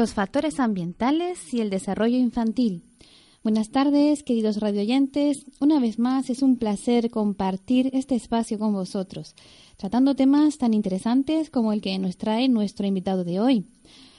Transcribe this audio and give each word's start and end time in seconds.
Los 0.00 0.14
factores 0.14 0.60
ambientales 0.60 1.52
y 1.52 1.60
el 1.60 1.68
desarrollo 1.68 2.16
infantil. 2.16 2.84
Buenas 3.44 3.68
tardes, 3.68 4.22
queridos 4.22 4.56
radioyentes. 4.56 5.44
Una 5.60 5.78
vez 5.78 5.98
más 5.98 6.30
es 6.30 6.40
un 6.40 6.56
placer 6.56 7.10
compartir 7.10 7.90
este 7.92 8.14
espacio 8.14 8.58
con 8.58 8.72
vosotros, 8.72 9.34
tratando 9.76 10.16
temas 10.16 10.56
tan 10.56 10.72
interesantes 10.72 11.50
como 11.50 11.74
el 11.74 11.82
que 11.82 11.98
nos 11.98 12.16
trae 12.16 12.48
nuestro 12.48 12.86
invitado 12.86 13.24
de 13.24 13.40
hoy. 13.40 13.66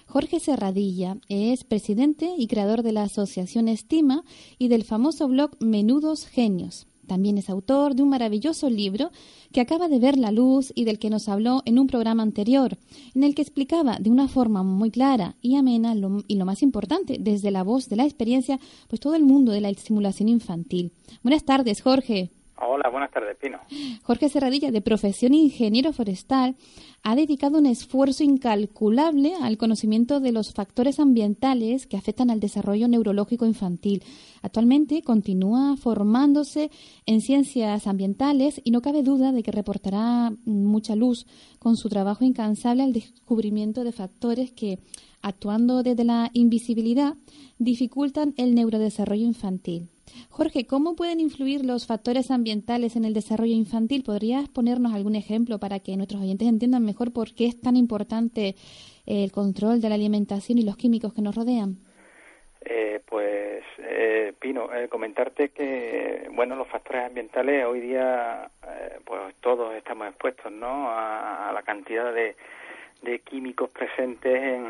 Jorge 0.06 0.40
Serradilla 0.40 1.18
es 1.30 1.64
presidente 1.64 2.32
y 2.38 2.46
creador 2.46 2.84
de 2.84 2.92
la 2.92 3.02
Asociación 3.02 3.68
Estima 3.68 4.24
y 4.60 4.68
del 4.68 4.84
famoso 4.84 5.28
blog 5.28 5.50
Menudos 5.60 6.28
Genios. 6.28 6.86
También 7.08 7.38
es 7.38 7.50
autor 7.50 7.96
de 7.96 8.04
un 8.04 8.10
maravilloso 8.10 8.70
libro 8.70 9.12
que 9.52 9.62
acaba 9.62 9.88
de 9.88 10.00
ver 10.00 10.18
la 10.18 10.32
luz 10.32 10.72
y 10.76 10.86
del 10.86 11.00
que 11.00 11.10
nos 11.10 11.28
habló 11.30 11.62
en 11.66 11.80
un 11.80 11.88
programa 11.88 12.24
anterior, 12.24 12.78
en 13.14 13.24
el 13.24 13.36
que 13.36 13.42
explicaba 13.42 13.98
de 14.00 14.10
una 14.10 14.28
forma 14.28 14.64
muy 14.64 14.92
clara 14.92 15.36
y 15.42 15.56
amena 15.56 15.96
y 16.28 16.36
lo 16.36 16.46
más 16.46 16.64
importante, 16.64 17.18
desde 17.20 17.52
la 17.52 17.64
voz 17.64 17.90
de 17.90 17.96
la 17.96 18.06
experiencia, 18.06 18.60
pues 18.88 19.00
todo 19.00 19.16
el 19.16 19.24
mundo 19.24 19.52
de 19.52 19.62
la 19.62 19.70
estimulación 19.70 20.30
infantil. 20.30 20.92
Buenas 21.24 21.44
tardes, 21.44 21.82
Jorge. 21.82 22.32
Hola, 22.64 22.90
buenas 22.90 23.10
tardes, 23.10 23.36
Pino. 23.38 23.58
Jorge 24.04 24.30
Serradilla, 24.30 24.70
de 24.70 24.82
profesión 24.82 25.34
ingeniero 25.34 25.94
forestal, 25.94 26.56
ha 27.02 27.16
dedicado 27.16 27.58
un 27.58 27.66
esfuerzo 27.66 28.24
incalculable 28.24 29.34
al 29.42 29.58
conocimiento 29.58 30.20
de 30.20 30.32
los 30.32 30.54
factores 30.54 31.00
ambientales 31.00 31.88
que 31.88 31.98
afectan 31.98 32.30
al 32.30 32.40
desarrollo 32.40 32.88
neurológico 32.88 33.48
infantil. 33.48 34.04
Actualmente 34.44 35.02
continúa 35.02 35.76
formándose 35.76 36.70
en 37.08 37.22
ciencias 37.22 37.88
ambientales 37.88 38.62
y 38.64 38.70
no 38.70 38.82
cabe 38.82 39.02
duda 39.02 39.32
de 39.32 39.42
que 39.42 39.52
reportará 39.52 40.32
mucha 40.46 40.96
luz 40.96 41.26
con 41.58 41.78
su 41.78 41.90
trabajo 41.90 42.24
incansable 42.26 42.84
al 42.84 42.94
descubrimiento 42.94 43.84
de 43.84 43.92
factores 43.92 44.52
que, 44.52 44.78
actuando 45.24 45.82
desde 45.82 46.04
la 46.04 46.30
invisibilidad, 46.34 47.16
dificultan 47.58 48.36
el 48.38 48.54
neurodesarrollo 48.54 49.26
infantil. 49.26 49.90
Jorge, 50.30 50.66
¿cómo 50.66 50.96
pueden 50.96 51.20
influir 51.20 51.66
los 51.66 51.88
factores 51.88 52.32
ambientales 52.32 52.96
en 52.96 53.06
el 53.06 53.14
desarrollo 53.14 53.54
infantil? 53.54 54.04
¿Podrías 54.04 54.50
ponernos 54.50 54.94
algún 54.94 55.16
ejemplo 55.16 55.60
para 55.60 55.80
que 55.80 55.96
nuestros 55.98 56.22
oyentes 56.22 56.48
entiendan 56.48 56.84
mejor 56.84 57.12
por 57.14 57.34
qué 57.34 57.46
es 57.46 57.60
tan 57.60 57.76
importante 57.76 58.56
el 59.06 59.32
control 59.32 59.82
de 59.82 59.90
la 59.90 59.96
alimentación 59.96 60.58
y 60.58 60.64
los 60.64 60.78
químicos 60.78 61.14
que 61.14 61.22
nos 61.22 61.36
rodean? 61.36 61.78
Eh, 62.64 63.02
pues, 63.06 63.64
eh, 63.80 64.34
Pino, 64.40 64.72
eh, 64.74 64.88
comentarte 64.88 65.50
que, 65.50 66.30
bueno, 66.34 66.56
los 66.56 66.68
factores 66.68 67.08
ambientales 67.08 67.66
hoy 67.66 67.82
día, 67.82 68.50
pues 69.04 69.36
todos 69.42 69.74
estamos 69.74 70.08
expuestos, 70.08 70.52
¿no? 70.52 70.90
a 70.90 71.52
la 71.54 71.64
cantidad 71.64 72.14
de, 72.14 72.36
de 73.02 73.20
químicos 73.20 73.70
presentes 73.72 74.36
en, 74.36 74.68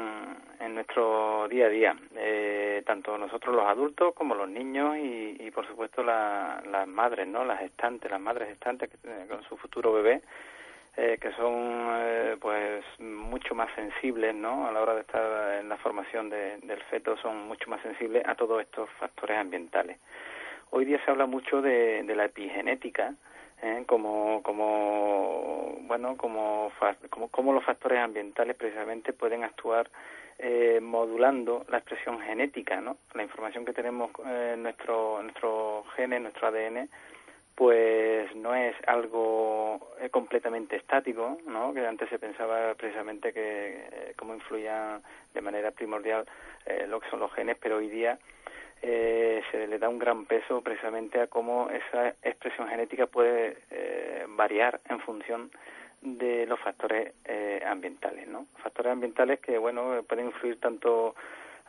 en 0.60 0.76
nuestro 0.76 1.48
día 1.50 1.66
a 1.66 1.70
día, 1.70 1.96
eh, 2.16 2.82
tanto 2.86 3.18
nosotros 3.18 3.56
los 3.56 3.66
adultos 3.66 4.14
como 4.14 4.36
los 4.36 4.48
niños 4.48 4.96
y, 4.98 5.36
y 5.40 5.52
por 5.52 5.68
supuesto 5.68 6.04
las 6.04 6.88
madres, 6.88 7.28
¿no? 7.28 7.44
Las 7.44 7.62
estantes, 7.62 8.10
las 8.10 8.22
madres 8.22 8.50
estantes 8.50 8.90
que, 8.90 9.28
con 9.28 9.44
su 9.44 9.58
futuro 9.58 9.92
bebé, 9.92 10.22
eh, 10.96 11.18
que 11.20 11.32
son 11.34 11.54
eh, 11.94 12.38
pues 12.40 12.84
mucho 13.00 13.54
más 13.54 13.74
sensibles, 13.76 14.34
¿no? 14.34 14.68
A 14.68 14.72
la 14.72 14.82
hora 14.82 14.96
de 14.96 15.02
estar 15.02 15.60
en 15.60 15.68
la 15.68 15.78
formación 15.78 16.30
de, 16.30 16.58
del 16.60 16.82
feto 16.84 17.18
son 17.18 17.48
mucho 17.48 17.70
más 17.70 17.82
sensibles 17.82 18.26
a 18.26 18.36
todos 18.36 18.62
estos 18.62 18.90
factores 18.92 19.38
ambientales. 19.38 19.98
Hoy 20.70 20.86
día 20.86 21.04
se 21.04 21.12
habla 21.12 21.26
mucho 21.26 21.62
de 21.62 22.04
la 22.16 22.26
epigenética, 22.26 23.14
¿eh? 23.62 23.84
como 23.86 24.42
como 24.44 25.78
bueno 25.84 26.16
como, 26.18 26.72
como 27.10 27.28
como 27.30 27.54
los 27.54 27.64
factores 27.64 28.00
ambientales 28.00 28.56
precisamente 28.56 29.14
pueden 29.14 29.44
actuar 29.44 29.90
eh, 30.40 30.80
modulando 30.82 31.66
la 31.70 31.78
expresión 31.78 32.20
genética 32.22 32.82
no 32.82 32.98
la 33.14 33.24
información 33.24 33.66
que 33.66 33.74
tenemos 33.74 34.12
eh, 34.26 34.56
nuestro 34.58 35.22
nuestro 35.22 35.84
genes 35.96 36.22
nuestro 36.22 36.48
ADN 36.48 36.90
pues 37.62 38.36
no 38.36 38.56
es 38.56 38.76
algo 38.88 39.92
eh, 40.00 40.10
completamente 40.10 40.78
estático, 40.78 41.38
¿no? 41.46 41.74
Que 41.74 41.86
antes 41.86 42.10
se 42.10 42.18
pensaba 42.18 42.74
precisamente 42.76 43.32
que 43.32 43.86
eh, 43.92 44.14
cómo 44.18 44.34
influían 44.34 45.02
de 45.34 45.42
manera 45.42 45.70
primordial 45.70 46.26
eh, 46.66 46.86
lo 46.88 47.00
que 47.00 47.10
son 47.10 47.20
los 47.20 47.32
genes, 47.34 47.58
pero 47.62 47.78
hoy 47.78 47.88
día 47.90 48.18
eh, 48.82 49.42
se 49.52 49.68
le 49.68 49.78
da 49.80 49.90
un 49.90 50.00
gran 50.00 50.26
peso 50.26 50.62
precisamente 50.62 51.22
a 51.22 51.28
cómo 51.28 51.70
esa 51.70 52.10
expresión 52.24 52.68
genética 52.68 53.08
puede 53.08 53.58
eh, 53.70 54.26
variar 54.30 54.80
en 54.90 55.00
función 55.00 55.52
de 56.02 56.46
los 56.48 56.60
factores 56.60 57.14
eh, 57.26 57.64
ambientales, 57.66 58.28
¿no? 58.28 58.48
Factores 58.64 58.92
ambientales 58.92 59.40
que, 59.40 59.58
bueno, 59.58 60.02
pueden 60.08 60.28
influir 60.28 60.60
tanto 60.60 61.16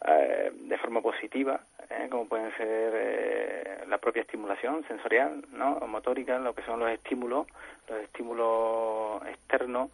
eh, 0.05 0.51
de 0.53 0.79
forma 0.79 1.01
positiva, 1.01 1.61
eh, 1.89 2.09
como 2.11 2.27
pueden 2.27 2.51
ser 2.57 2.93
eh, 2.95 3.85
la 3.87 3.99
propia 3.99 4.23
estimulación 4.23 4.85
sensorial, 4.89 5.45
¿no? 5.53 5.79
Motórica, 5.87 6.39
lo 6.39 6.55
que 6.55 6.63
son 6.63 6.81
los 6.81 6.91
estímulos, 6.91 7.47
los 7.89 8.01
estímulos 8.01 9.23
externos, 9.29 9.91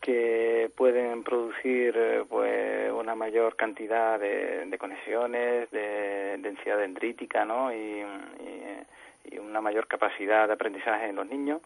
que 0.00 0.70
pueden 0.76 1.22
producir 1.22 1.94
eh, 1.96 2.24
pues 2.28 2.90
una 2.92 3.14
mayor 3.14 3.56
cantidad 3.56 4.18
de, 4.18 4.76
conexiones, 4.78 5.70
de 5.70 6.38
densidad 6.38 6.78
dendrítica, 6.78 7.44
¿no? 7.44 7.72
Y, 7.72 8.04
una 9.38 9.60
mayor 9.60 9.86
capacidad 9.86 10.46
de 10.46 10.54
aprendizaje 10.54 11.08
en 11.08 11.16
los 11.16 11.26
niños, 11.28 11.60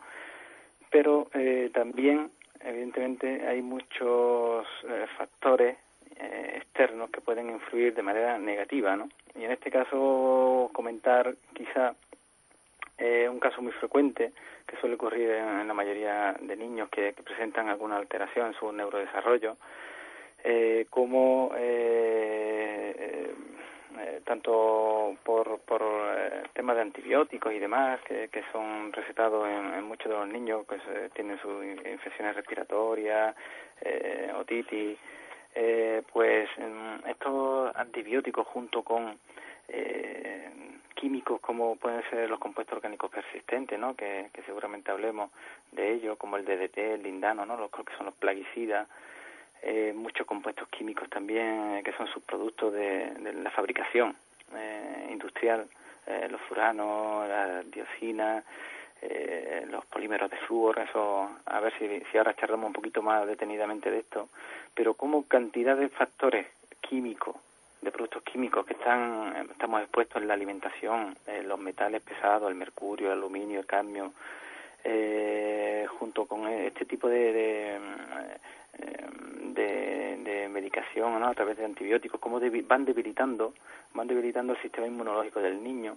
pero 0.91 1.28
eh, 1.34 1.71
también 1.72 2.31
evidentemente 2.61 3.47
hay 3.47 3.62
muchos 3.62 4.66
eh, 4.89 5.06
factores 5.19 5.77
eh, 6.16 6.53
externos 6.56 7.11
que 7.11 7.21
pueden 7.21 7.51
influir 7.51 7.95
de 7.95 8.03
manera 8.03 8.39
negativa, 8.39 8.97
¿no? 8.97 9.09
Y 9.34 9.45
en 9.45 9.53
este 9.53 9.71
caso 9.71 10.71
comentar 10.72 11.34
quizá 11.53 11.95
eh, 12.99 13.28
un 13.28 13.41
caso 13.41 13.60
muy 13.60 13.72
frecuente 13.72 14.32
que 14.66 14.77
suele 14.77 14.94
ocurrir 14.94 15.31
en, 15.31 15.66
la 15.66 15.75
mayoría 15.75 16.34
de 16.41 16.56
niños 16.56 16.88
que, 16.91 17.12
presentan 17.12 17.69
alguna 17.69 17.97
alteración 17.97 18.49
en 18.49 18.55
su 18.55 18.72
neurodesarrollo, 18.72 19.56
eh, 20.43 20.87
como 20.91 21.53
eh, 21.56 22.94
eh, 22.99 23.34
eh 23.99 24.21
tanto 24.25 25.16
por, 25.22 25.60
por 25.60 25.83
eh, 25.83 26.43
temas 26.53 26.77
de 26.77 26.83
antibióticos 26.83 27.53
y 27.53 27.59
demás 27.59 28.01
que, 28.03 28.28
son 28.53 28.92
recetados 28.92 29.47
en, 29.48 29.84
muchos 29.84 30.10
de 30.10 30.18
los 30.18 30.28
niños 30.28 30.66
que 30.66 30.78
se, 30.80 31.10
tienen 31.10 31.39
sus 31.41 31.65
infecciones 31.65 32.36
respiratorias, 32.36 33.34
otitis, 34.39 34.98
pues 36.13 36.48
estos 37.07 37.77
antibióticos 37.77 38.47
junto 38.47 38.83
con 38.83 39.18
eh, 39.69 40.51
químicos 40.95 41.41
como 41.41 41.77
pueden 41.77 42.03
ser 42.11 42.31
los 42.31 42.39
compuestos 42.39 42.77
orgánicos 42.77 43.11
persistentes, 43.11 43.78
¿no? 43.78 43.95
Que, 43.95 44.31
seguramente 44.47 44.91
hablemos 44.91 45.31
de 45.72 45.93
ellos, 45.93 46.16
como 46.19 46.37
el 46.37 46.45
DDT, 46.45 46.78
el 46.78 47.03
lindano, 47.03 47.45
¿no? 47.45 47.57
Los 47.57 47.71
que 47.71 47.97
son 47.97 48.07
los 48.07 48.15
plaguicidas, 48.15 48.89
eh, 49.63 49.93
muchos 49.95 50.27
compuestos 50.27 50.69
químicos 50.69 51.09
también 51.09 51.77
eh, 51.77 51.83
que 51.83 51.93
son 51.93 52.07
subproductos 52.09 52.72
de, 52.72 53.34
la 53.43 53.51
fabricación 53.51 54.15
eh, 54.55 55.09
industrial, 55.11 55.66
eh, 56.07 56.28
los 56.31 56.41
furanos, 56.43 57.27
la 57.28 57.63
dioxina, 57.63 58.45
eh, 59.03 59.66
los 59.71 59.84
polímeros 59.87 60.31
de 60.31 60.37
flúor, 60.39 60.78
eso, 60.78 61.28
a 61.45 61.61
ver 61.61 61.72
si 61.78 62.19
ahora 62.19 62.34
charlamos 62.34 62.69
un 62.69 62.72
poquito 62.72 63.03
más 63.03 63.27
detenidamente 63.27 63.91
de 63.91 63.99
esto, 63.99 64.28
pero 64.75 64.95
como 64.95 65.27
cantidad 65.27 65.77
de 65.77 65.89
factores 65.89 66.47
químicos 66.81 67.37
de 67.84 67.92
productos 67.92 68.22
químicos 68.22 68.65
que 68.66 68.72
están 68.75 69.48
estamos 69.51 69.83
expuestos 69.83 70.21
en 70.21 70.28
la 70.28 70.34
alimentación, 70.34 71.16
eh, 71.27 71.42
los 71.45 71.59
metales 71.59 72.03
pesados, 72.03 72.48
el 72.48 72.57
mercurio, 72.57 73.09
el 73.09 73.19
aluminio, 73.19 73.60
el 73.60 73.66
cadmio, 73.66 74.13
eh, 74.83 75.86
junto 75.98 76.27
con 76.27 76.47
este 76.48 76.84
tipo 76.84 77.09
de, 77.09 77.78
de, 79.54 80.19
de 80.25 80.48
medicación 80.48 81.22
a 81.22 81.34
través 81.34 81.57
de 81.57 81.65
antibióticos, 81.65 82.21
cómo 82.21 82.41
van 82.66 82.84
debilitando, 82.84 83.54
van 83.95 84.09
debilitando 84.09 84.54
el 84.54 84.60
sistema 84.60 84.87
inmunológico 84.87 85.41
del 85.41 85.63
niño 85.63 85.97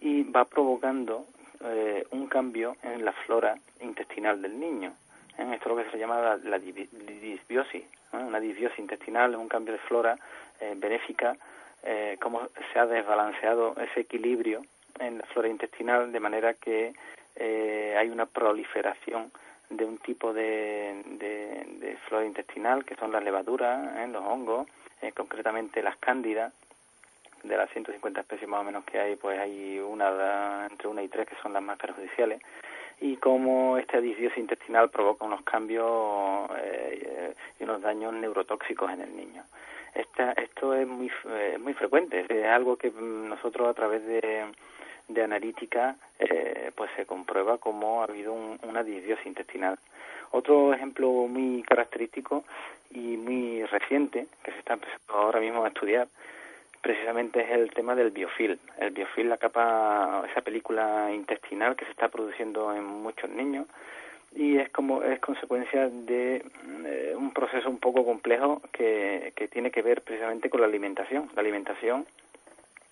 y 0.00 0.22
va 0.24 0.44
provocando 0.44 1.26
eh, 1.64 2.06
un 2.10 2.26
cambio 2.26 2.76
en 2.82 3.04
la 3.04 3.12
flora 3.12 3.56
intestinal 3.80 4.42
del 4.42 4.58
niño. 4.58 4.92
¿eh? 5.38 5.50
Esto 5.54 5.70
es 5.70 5.76
lo 5.76 5.84
que 5.84 5.90
se 5.90 5.98
llama 5.98 6.36
la, 6.44 6.58
disbiosis, 6.58 7.82
¿eh? 7.82 7.88
una 8.12 8.40
disbiosis 8.40 8.78
intestinal, 8.78 9.34
un 9.36 9.48
cambio 9.48 9.72
de 9.72 9.78
flora 9.80 10.18
eh, 10.60 10.74
benéfica 10.76 11.36
eh, 11.82 12.16
cómo 12.20 12.48
se 12.72 12.78
ha 12.78 12.86
desbalanceado 12.86 13.74
ese 13.80 14.00
equilibrio 14.00 14.62
en 14.98 15.18
la 15.18 15.26
flora 15.26 15.48
intestinal 15.48 16.10
de 16.10 16.20
manera 16.20 16.54
que 16.54 16.94
eh, 17.36 17.94
hay 17.98 18.08
una 18.08 18.26
proliferación 18.26 19.30
de 19.68 19.84
un 19.84 19.98
tipo 19.98 20.32
de, 20.32 21.02
de, 21.18 21.96
flora 22.08 22.24
intestinal 22.24 22.84
que 22.84 22.94
son 22.94 23.10
las 23.12 23.22
levaduras, 23.22 23.96
¿eh? 23.98 24.08
los 24.08 24.22
hongos, 24.22 24.68
eh, 25.02 25.12
concretamente 25.12 25.82
las 25.82 25.96
cándidas. 25.96 26.52
De 27.42 27.56
las 27.56 27.70
150 27.70 28.22
especies 28.22 28.48
más 28.48 28.62
o 28.62 28.64
menos 28.64 28.84
que 28.84 28.98
hay, 28.98 29.14
pues 29.14 29.38
hay 29.38 29.78
una 29.78 30.66
entre 30.68 30.88
una 30.88 31.02
y 31.02 31.08
tres 31.08 31.28
que 31.28 31.36
son 31.36 31.52
las 31.52 31.62
más 31.62 31.78
perjudiciales 31.78 32.40
y 33.00 33.16
cómo 33.18 33.76
esta 33.78 34.00
disbiosis 34.00 34.38
intestinal 34.38 34.90
provoca 34.90 35.24
unos 35.24 35.42
cambios 35.42 36.50
eh, 36.58 37.34
y 37.60 37.64
unos 37.64 37.82
daños 37.82 38.14
neurotóxicos 38.14 38.90
en 38.90 39.02
el 39.02 39.16
niño. 39.16 39.44
Esta, 39.96 40.32
esto 40.32 40.74
es 40.74 40.86
muy, 40.86 41.10
muy 41.58 41.72
frecuente, 41.74 42.26
es 42.28 42.46
algo 42.46 42.76
que 42.76 42.90
nosotros 42.90 43.68
a 43.68 43.74
través 43.74 44.04
de, 44.06 44.44
de 45.08 45.22
analítica 45.22 45.96
eh, 46.18 46.70
pues 46.74 46.90
se 46.96 47.06
comprueba 47.06 47.58
cómo 47.58 48.00
ha 48.00 48.04
habido 48.04 48.34
una 48.34 48.82
disbiosis 48.82 49.26
intestinal. 49.26 49.78
Otro 50.32 50.74
ejemplo 50.74 51.08
muy 51.08 51.62
característico 51.62 52.44
y 52.90 53.16
muy 53.16 53.64
reciente 53.64 54.26
que 54.42 54.52
se 54.52 54.58
está 54.58 54.74
empezando 54.74 55.14
ahora 55.14 55.40
mismo 55.40 55.64
a 55.64 55.68
estudiar 55.68 56.08
precisamente 56.86 57.40
es 57.40 57.50
el 57.50 57.72
tema 57.72 57.96
del 57.96 58.12
biofilm. 58.12 58.58
El 58.78 58.92
biofilm, 58.92 59.28
la 59.28 59.38
capa, 59.38 60.24
esa 60.30 60.40
película 60.40 61.10
intestinal 61.12 61.74
que 61.74 61.84
se 61.84 61.90
está 61.90 62.08
produciendo 62.08 62.72
en 62.72 62.84
muchos 62.84 63.28
niños 63.28 63.66
y 64.36 64.58
es 64.58 64.68
como 64.70 65.02
es 65.02 65.18
consecuencia 65.18 65.88
de 65.88 66.44
eh, 66.84 67.14
un 67.16 67.32
proceso 67.32 67.68
un 67.68 67.78
poco 67.78 68.04
complejo 68.04 68.62
que, 68.70 69.32
que 69.34 69.48
tiene 69.48 69.70
que 69.70 69.82
ver 69.82 70.02
precisamente 70.02 70.50
con 70.50 70.60
la 70.60 70.66
alimentación. 70.66 71.30
La 71.34 71.40
alimentación 71.40 72.06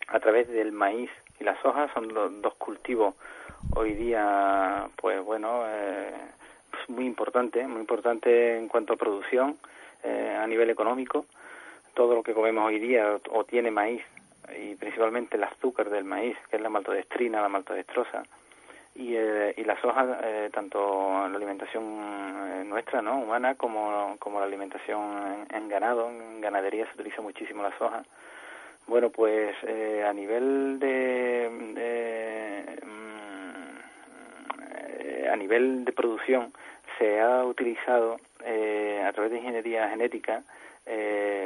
a 0.08 0.19
través 0.20 0.49
del 0.49 0.73
maíz 0.73 1.11
y 1.38 1.44
la 1.44 1.61
soja 1.62 1.93
son 1.93 2.12
los 2.12 2.41
dos 2.41 2.55
cultivos 2.55 3.14
hoy 3.75 3.94
día, 3.94 4.88
pues 4.96 5.23
bueno, 5.23 5.64
eh, 5.67 6.12
muy 6.88 7.06
importante, 7.06 7.67
muy 7.67 7.81
importante 7.81 8.58
en 8.58 8.69
cuanto 8.69 8.94
a 8.94 8.96
producción 8.96 9.56
eh, 10.02 10.37
a 10.38 10.46
nivel 10.46 10.70
económico. 10.70 11.26
Todo 11.94 12.14
lo 12.14 12.23
que 12.23 12.35
comemos 12.35 12.67
hoy 12.67 12.79
día 12.79 13.19
o, 13.31 13.44
tiene 13.44 13.70
maíz 13.70 14.02
y 14.58 14.75
principalmente 14.75 15.37
el 15.37 15.44
azúcar 15.44 15.91
del 15.91 16.05
maíz, 16.05 16.37
que 16.50 16.56
es 16.56 16.62
la 16.62 16.69
maltodextrina, 16.69 17.41
la 17.41 17.49
maltodextrosa, 17.49 18.25
y, 18.94 19.14
eh, 19.17 19.55
y 19.56 19.64
la 19.64 19.81
soja, 19.81 20.19
eh, 20.23 20.50
tanto 20.52 21.29
la 21.29 21.37
alimentación 21.37 22.69
nuestra, 22.69 23.02
¿no? 23.02 23.19
humana, 23.19 23.55
como, 23.55 24.17
como 24.19 24.41
la 24.41 24.46
alimentación 24.46 25.46
en, 25.52 25.69
ganado, 25.69 26.08
en 26.11 26.41
ganadería 26.41 26.87
se 26.87 26.94
utiliza 26.94 27.23
muchísimo 27.23 27.62
la 27.62 27.76
soja 27.79 28.05
bueno, 28.87 29.08
pues 29.11 29.56
eh, 29.62 30.05
a 30.06 30.12
nivel 30.12 30.79
de, 30.79 31.49
mm, 31.50 31.75
eh, 31.79 32.67
a 35.32 35.37
nivel 35.37 35.85
de 35.87 35.93
producción 35.93 36.52
se 36.99 37.20
ha 37.20 37.44
utilizado 37.44 38.19
eh, 38.44 39.02
a 39.06 39.12
través 39.12 39.32
de 39.32 39.38
ingeniería 39.38 39.88
genética 39.88 40.43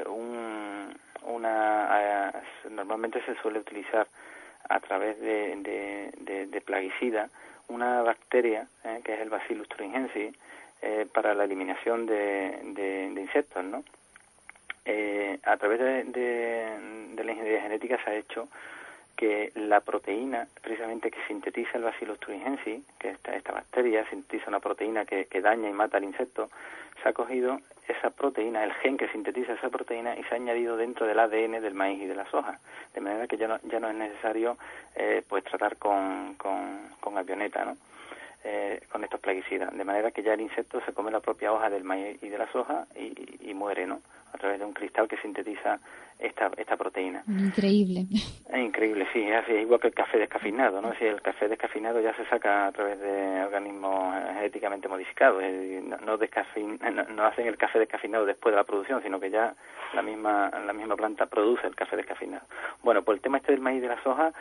un, 0.07 0.93
una 1.27 2.33
normalmente 2.71 3.23
se 3.25 3.37
suele 3.37 3.61
utilizar 3.61 4.09
a 4.69 4.81
través 4.81 5.21
de, 5.21 6.13
de, 6.21 6.61
plaguicida 6.61 7.31
una 7.69 8.03
bacteria 8.03 8.67
que 9.05 9.15
es 9.15 9.21
el 9.21 9.31
Bacillus 9.31 9.69
thuringiensis 9.69 10.35
para 11.13 11.35
la 11.35 11.45
eliminación 11.45 12.07
de, 12.07 12.61
de 12.75 13.21
insectos, 13.21 13.65
¿no? 13.65 13.83
eh, 14.89 15.39
a 15.45 15.57
través 15.59 15.79
de, 15.79 16.05
de, 16.05 17.25
la 17.25 17.33
ingeniería 17.33 17.63
genética 17.63 17.99
se 18.03 18.11
ha 18.11 18.15
hecho 18.15 18.49
que 19.19 19.51
la 19.57 19.81
proteína, 19.81 20.47
precisamente 20.63 21.11
que 21.11 21.19
sintetiza 21.27 21.77
el 21.77 21.83
Bacillus 21.83 22.21
thuringiensis, 22.21 22.85
que 23.01 23.11
esta, 23.11 23.35
esta 23.35 23.51
bacteria 23.51 24.09
sintetiza 24.09 24.49
una 24.49 24.61
proteína 24.61 25.05
que, 25.05 25.25
que 25.25 25.41
daña 25.41 25.69
y 25.69 25.73
mata 25.73 25.97
al 25.97 26.05
insecto, 26.05 26.49
se 27.03 27.09
ha 27.09 27.13
cogido 27.13 27.59
esa 27.89 28.11
proteína, 28.11 28.63
el 28.63 28.73
gen 28.75 28.97
que 28.97 29.09
sintetiza 29.09 29.55
esa 29.55 29.71
proteína 29.71 30.17
y 30.17 30.23
se 30.23 30.35
ha 30.35 30.37
añadido 30.37 30.77
dentro 30.77 31.05
del 31.05 31.19
ADN 31.19 31.61
del 31.61 31.75
maíz 31.75 32.01
y 32.01 32.07
de 32.07 32.15
la 32.15 32.31
soja, 32.31 32.61
de 32.95 33.01
manera 33.01 33.27
que 33.27 33.37
ya 33.37 33.49
no, 33.49 33.59
ya 33.65 33.81
no 33.81 33.89
es 33.89 33.97
necesario 33.97 34.57
eh, 34.95 35.25
pues 35.29 35.43
tratar 35.43 35.79
con, 35.79 36.35
con, 36.35 36.91
con 37.01 37.19
avioneta, 37.19 37.65
¿no? 37.65 37.77
Eh, 38.45 38.81
con 38.93 39.03
estos 39.03 39.19
plaguicidas, 39.19 39.77
de 39.77 39.85
manera 39.85 40.13
que 40.13 40.23
ya 40.23 40.35
el 40.35 40.41
insecto 40.41 40.81
se 40.87 40.93
come 40.93 41.11
la 41.11 41.19
propia 41.19 41.53
hoja 41.53 41.71
del 41.71 41.83
maíz 41.83 42.23
y 42.23 42.29
de 42.29 42.39
la 42.39 42.47
soja 42.53 42.87
y, 42.95 43.51
y 43.51 43.53
muere, 43.53 43.85
¿no? 43.85 44.01
A 44.33 44.39
través 44.39 44.59
de 44.59 44.65
un 44.65 44.73
cristal 44.73 45.09
que 45.09 45.17
sintetiza 45.19 45.79
esta, 46.19 46.51
esta 46.57 46.77
proteína. 46.77 47.23
Increíble. 47.29 48.07
Es 48.49 48.59
increíble, 48.59 49.07
sí, 49.13 49.23
es 49.23 49.49
igual 49.49 49.81
que 49.81 49.89
el 49.89 49.95
café 49.95 50.19
descafeinado, 50.19 50.81
¿no? 50.81 50.93
Si 50.95 51.05
el 51.05 51.23
café 51.23 51.49
descafeinado 51.49 52.01
ya 52.01 52.15
se 52.15 52.25
saca 52.27 52.67
a 52.67 52.73
través 52.73 52.99
de 53.01 53.45
organismos 53.45 54.15
genéticamente 54.35 54.89
modificados, 54.89 55.43
no, 55.43 55.97
no, 55.99 57.05
no, 57.05 57.25
hacen 57.25 57.47
el 57.47 57.57
café 57.57 57.79
descafeinado 57.79 58.27
después 58.27 58.53
de 58.53 58.57
la 58.57 58.65
producción, 58.65 59.03
sino 59.03 59.21
que 59.21 59.31
ya 59.31 59.55
la 59.95 60.03
misma, 60.03 60.51
la 60.67 60.73
misma 60.73 60.97
planta 60.97 61.27
produce 61.27 61.67
el 61.67 61.77
café 61.77 61.97
descafeinado. 61.97 62.47
Bueno, 62.83 63.03
pues 63.03 63.17
el 63.17 63.23
tema 63.23 63.39
este 63.39 63.53
del 63.53 63.61
maíz 63.61 63.79
y 63.79 63.83
de 63.83 63.89
la 63.89 64.03
soja, 64.03 64.33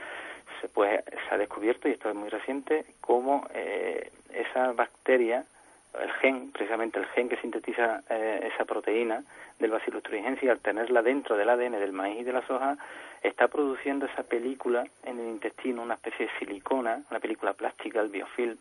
pues 0.73 1.03
se 1.27 1.35
ha 1.35 1.37
descubierto, 1.37 1.87
y 1.87 1.91
esto 1.91 2.09
es 2.09 2.15
muy 2.15 2.29
reciente, 2.29 2.85
cómo 3.01 3.45
eh, 3.53 4.09
esa 4.33 4.71
bacteria 4.73 5.45
el 5.93 6.11
gen, 6.13 6.51
precisamente 6.51 6.99
el 6.99 7.05
gen 7.07 7.29
que 7.29 7.37
sintetiza 7.37 8.03
eh, 8.09 8.49
esa 8.53 8.65
proteína 8.65 9.23
del 9.59 9.71
Bacillus 9.71 10.03
thuringiensis, 10.03 10.49
al 10.49 10.59
tenerla 10.59 11.01
dentro 11.01 11.35
del 11.35 11.49
ADN 11.49 11.73
del 11.73 11.91
maíz 11.91 12.19
y 12.19 12.23
de 12.23 12.33
la 12.33 12.45
soja, 12.45 12.77
está 13.23 13.47
produciendo 13.47 14.05
esa 14.05 14.23
película 14.23 14.85
en 15.03 15.19
el 15.19 15.27
intestino, 15.27 15.81
una 15.81 15.95
especie 15.95 16.27
de 16.27 16.31
silicona, 16.39 17.01
una 17.09 17.19
película 17.19 17.53
plástica, 17.53 17.99
el 17.99 18.09
biofilm, 18.09 18.57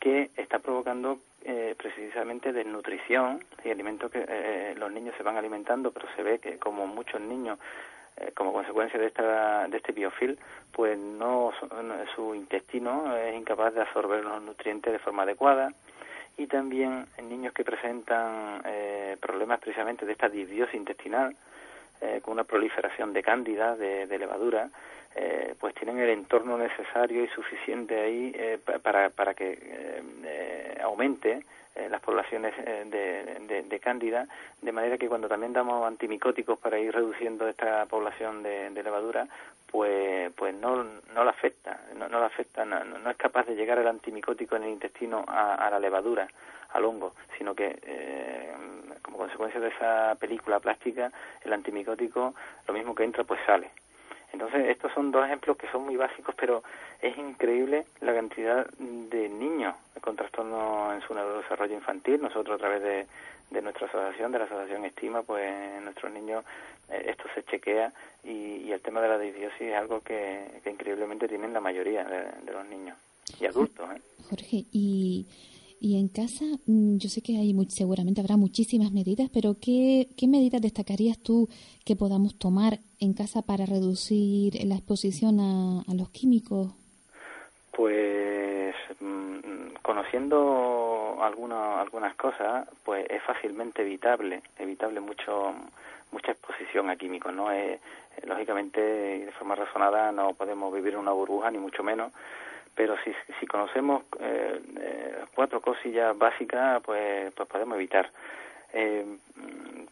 que 0.00 0.30
está 0.36 0.58
provocando 0.58 1.18
eh, 1.44 1.76
precisamente 1.78 2.52
desnutrición 2.52 3.44
y 3.64 3.70
alimentos 3.70 4.10
que 4.10 4.24
eh, 4.26 4.74
los 4.76 4.90
niños 4.90 5.14
se 5.16 5.22
van 5.22 5.36
alimentando, 5.36 5.92
pero 5.92 6.08
se 6.16 6.22
ve 6.24 6.38
que 6.40 6.58
como 6.58 6.86
muchos 6.86 7.20
niños 7.20 7.58
como 8.34 8.52
consecuencia 8.52 9.00
de, 9.00 9.06
esta, 9.06 9.66
de 9.68 9.78
este 9.78 9.92
biofilm, 9.92 10.36
pues 10.70 10.98
no, 10.98 11.50
su 12.14 12.34
intestino 12.34 13.16
es 13.16 13.34
incapaz 13.34 13.74
de 13.74 13.80
absorber 13.80 14.22
los 14.22 14.40
nutrientes 14.42 14.92
de 14.92 14.98
forma 14.98 15.22
adecuada, 15.22 15.72
y 16.36 16.46
también 16.46 17.06
en 17.16 17.28
niños 17.28 17.52
que 17.52 17.64
presentan 17.64 18.62
eh, 18.64 19.16
problemas 19.20 19.60
precisamente 19.60 20.06
de 20.06 20.12
esta 20.12 20.28
disbiosis 20.28 20.74
intestinal, 20.74 21.34
eh, 22.00 22.20
con 22.22 22.32
una 22.32 22.44
proliferación 22.44 23.12
de 23.12 23.22
cándida, 23.22 23.76
de, 23.76 24.18
levadura, 24.18 24.68
eh, 25.14 25.54
pues 25.60 25.74
tienen 25.74 25.98
el 25.98 26.10
entorno 26.10 26.56
necesario 26.58 27.22
y 27.22 27.28
suficiente 27.28 28.00
ahí 28.00 28.34
para, 28.82 29.10
para 29.10 29.34
que 29.34 30.02
aumente 30.82 31.44
las 31.74 32.00
poblaciones 32.00 32.54
de, 32.90 33.64
de, 33.68 33.80
cándida, 33.80 34.26
de 34.60 34.72
manera 34.72 34.98
que 34.98 35.08
cuando 35.08 35.28
también 35.28 35.52
damos 35.52 35.86
antimicóticos 35.86 36.58
para 36.58 36.78
ir 36.78 36.92
reduciendo 36.92 37.48
esta 37.48 37.86
población 37.86 38.42
de, 38.42 38.82
levadura, 38.82 39.26
pues 39.70 40.30
pues 40.36 40.54
no 40.54 40.84
no 41.14 41.24
la 41.24 41.30
afecta 41.30 41.80
no, 41.96 42.08
no 42.08 42.20
la 42.20 42.26
afecta 42.26 42.64
no, 42.64 42.84
no, 42.84 43.10
es 43.10 43.16
capaz 43.16 43.46
de 43.46 43.54
llegar 43.54 43.78
el 43.78 43.88
antimicótico 43.88 44.56
en 44.56 44.64
el 44.64 44.70
intestino 44.70 45.24
a, 45.26 45.68
la 45.70 45.78
levadura 45.78 46.28
al 46.74 46.84
hongo 46.84 47.14
sino 47.38 47.54
que 47.54 47.78
eh, 47.82 48.52
como 49.00 49.16
consecuencia 49.16 49.60
de 49.60 49.68
esa 49.68 50.14
película 50.16 50.60
plástica 50.60 51.10
el 51.42 51.52
antimicótico 51.54 52.34
lo 52.68 52.74
mismo 52.74 52.94
que 52.94 53.04
entra 53.04 53.24
pues 53.24 53.40
sale. 53.46 53.70
Entonces 54.32 54.68
estos 54.68 54.92
son 54.92 55.10
dos 55.10 55.24
ejemplos 55.26 55.56
que 55.56 55.68
son 55.68 55.84
muy 55.84 55.96
básicos 55.96 56.34
pero 56.38 56.62
es 57.02 57.18
increíble 57.18 57.84
la 58.00 58.14
cantidad 58.14 58.66
de 58.78 59.28
niños 59.28 59.74
con 60.00 60.16
trastornos 60.16 60.94
en 60.94 61.02
su 61.02 61.14
neurodesarrollo 61.14 61.74
infantil 61.74 62.22
nosotros 62.22 62.56
a 62.56 62.58
través 62.58 62.82
de 62.82 63.06
de 63.52 63.62
nuestra 63.62 63.86
asociación, 63.86 64.32
de 64.32 64.38
la 64.38 64.44
asociación 64.46 64.84
Estima, 64.84 65.22
pues 65.22 65.52
nuestros 65.82 66.12
niños 66.12 66.44
eh, 66.88 67.06
esto 67.10 67.24
se 67.34 67.44
chequea 67.44 67.92
y, 68.24 68.70
el 68.72 68.80
tema 68.80 69.02
de 69.02 69.08
la 69.08 69.18
disbiosis 69.18 69.60
es 69.60 69.74
algo 69.74 70.00
que, 70.00 70.60
increíblemente 70.64 71.28
tienen 71.28 71.52
la 71.52 71.60
mayoría 71.60 72.04
de, 72.04 72.50
los 72.50 72.66
niños 72.66 72.96
y 73.38 73.44
adultos. 73.44 73.86
¿eh? 73.94 74.00
Jorge, 74.30 74.64
y, 74.72 75.26
y 75.78 76.00
en 76.00 76.08
casa, 76.08 76.46
mm, 76.64 76.96
yo 76.96 77.10
sé 77.10 77.20
que 77.20 77.36
hay 77.36 77.54
seguramente 77.68 78.22
habrá 78.22 78.38
muchísimas 78.38 78.92
medidas, 78.92 79.28
pero 79.30 79.56
¿qué, 79.60 80.08
¿qué 80.16 80.26
medidas 80.26 80.62
destacarías 80.62 81.18
tú 81.18 81.50
que 81.84 81.96
podamos 81.96 82.38
tomar 82.38 82.78
en 82.98 83.12
casa 83.12 83.42
para 83.42 83.66
reducir 83.66 84.54
la 84.64 84.76
exposición 84.76 85.38
a 85.40 85.94
los 85.94 86.08
químicos? 86.08 86.72
Pues 87.72 88.74
mm, 89.00 89.74
conociendo 89.82 91.18
alguna, 91.22 91.80
algunas 91.80 92.14
cosas, 92.14 92.68
pues 92.84 93.06
es 93.08 93.22
fácilmente 93.22 93.82
evitable, 93.82 94.42
evitable 94.58 95.00
mucho 95.00 95.54
mucha 96.12 96.32
exposición 96.32 96.90
a 96.90 96.96
químicos, 96.96 97.32
¿no? 97.32 97.50
Eh, 97.50 97.80
lógicamente, 98.26 98.80
de 98.80 99.32
forma 99.32 99.54
razonada, 99.54 100.12
no 100.12 100.34
podemos 100.34 100.72
vivir 100.72 100.92
en 100.92 101.00
una 101.00 101.12
burbuja, 101.12 101.50
ni 101.50 101.58
mucho 101.58 101.82
menos, 101.82 102.12
pero 102.74 102.96
si, 103.04 103.12
si 103.40 103.46
conocemos 103.46 104.04
eh, 104.20 104.60
eh, 104.80 105.14
cuatro 105.34 105.60
cosillas 105.60 106.16
básicas, 106.16 106.82
pues, 106.82 107.32
pues 107.32 107.48
podemos 107.48 107.76
evitar. 107.76 108.10
Eh, 108.72 109.04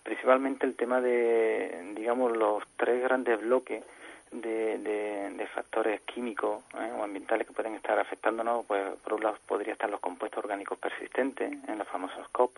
principalmente 0.02 0.66
el 0.66 0.74
tema 0.74 1.00
de, 1.00 1.92
digamos, 1.94 2.36
los 2.36 2.62
tres 2.76 3.02
grandes 3.02 3.40
bloques 3.40 3.84
de, 4.30 4.78
de, 4.78 5.46
factores 5.54 6.00
químicos 6.02 6.62
eh, 6.74 6.92
o 6.96 7.02
ambientales 7.02 7.46
que 7.46 7.52
pueden 7.52 7.74
estar 7.74 7.98
afectándonos, 7.98 8.64
pues 8.66 8.82
por 9.02 9.14
un 9.14 9.24
lado 9.24 9.36
podría 9.46 9.72
estar 9.72 9.90
los 9.90 10.00
compuestos 10.00 10.44
orgánicos 10.44 10.78
persistentes, 10.78 11.52
en 11.68 11.78
los 11.78 11.88
famosos 11.88 12.28
COP, 12.28 12.52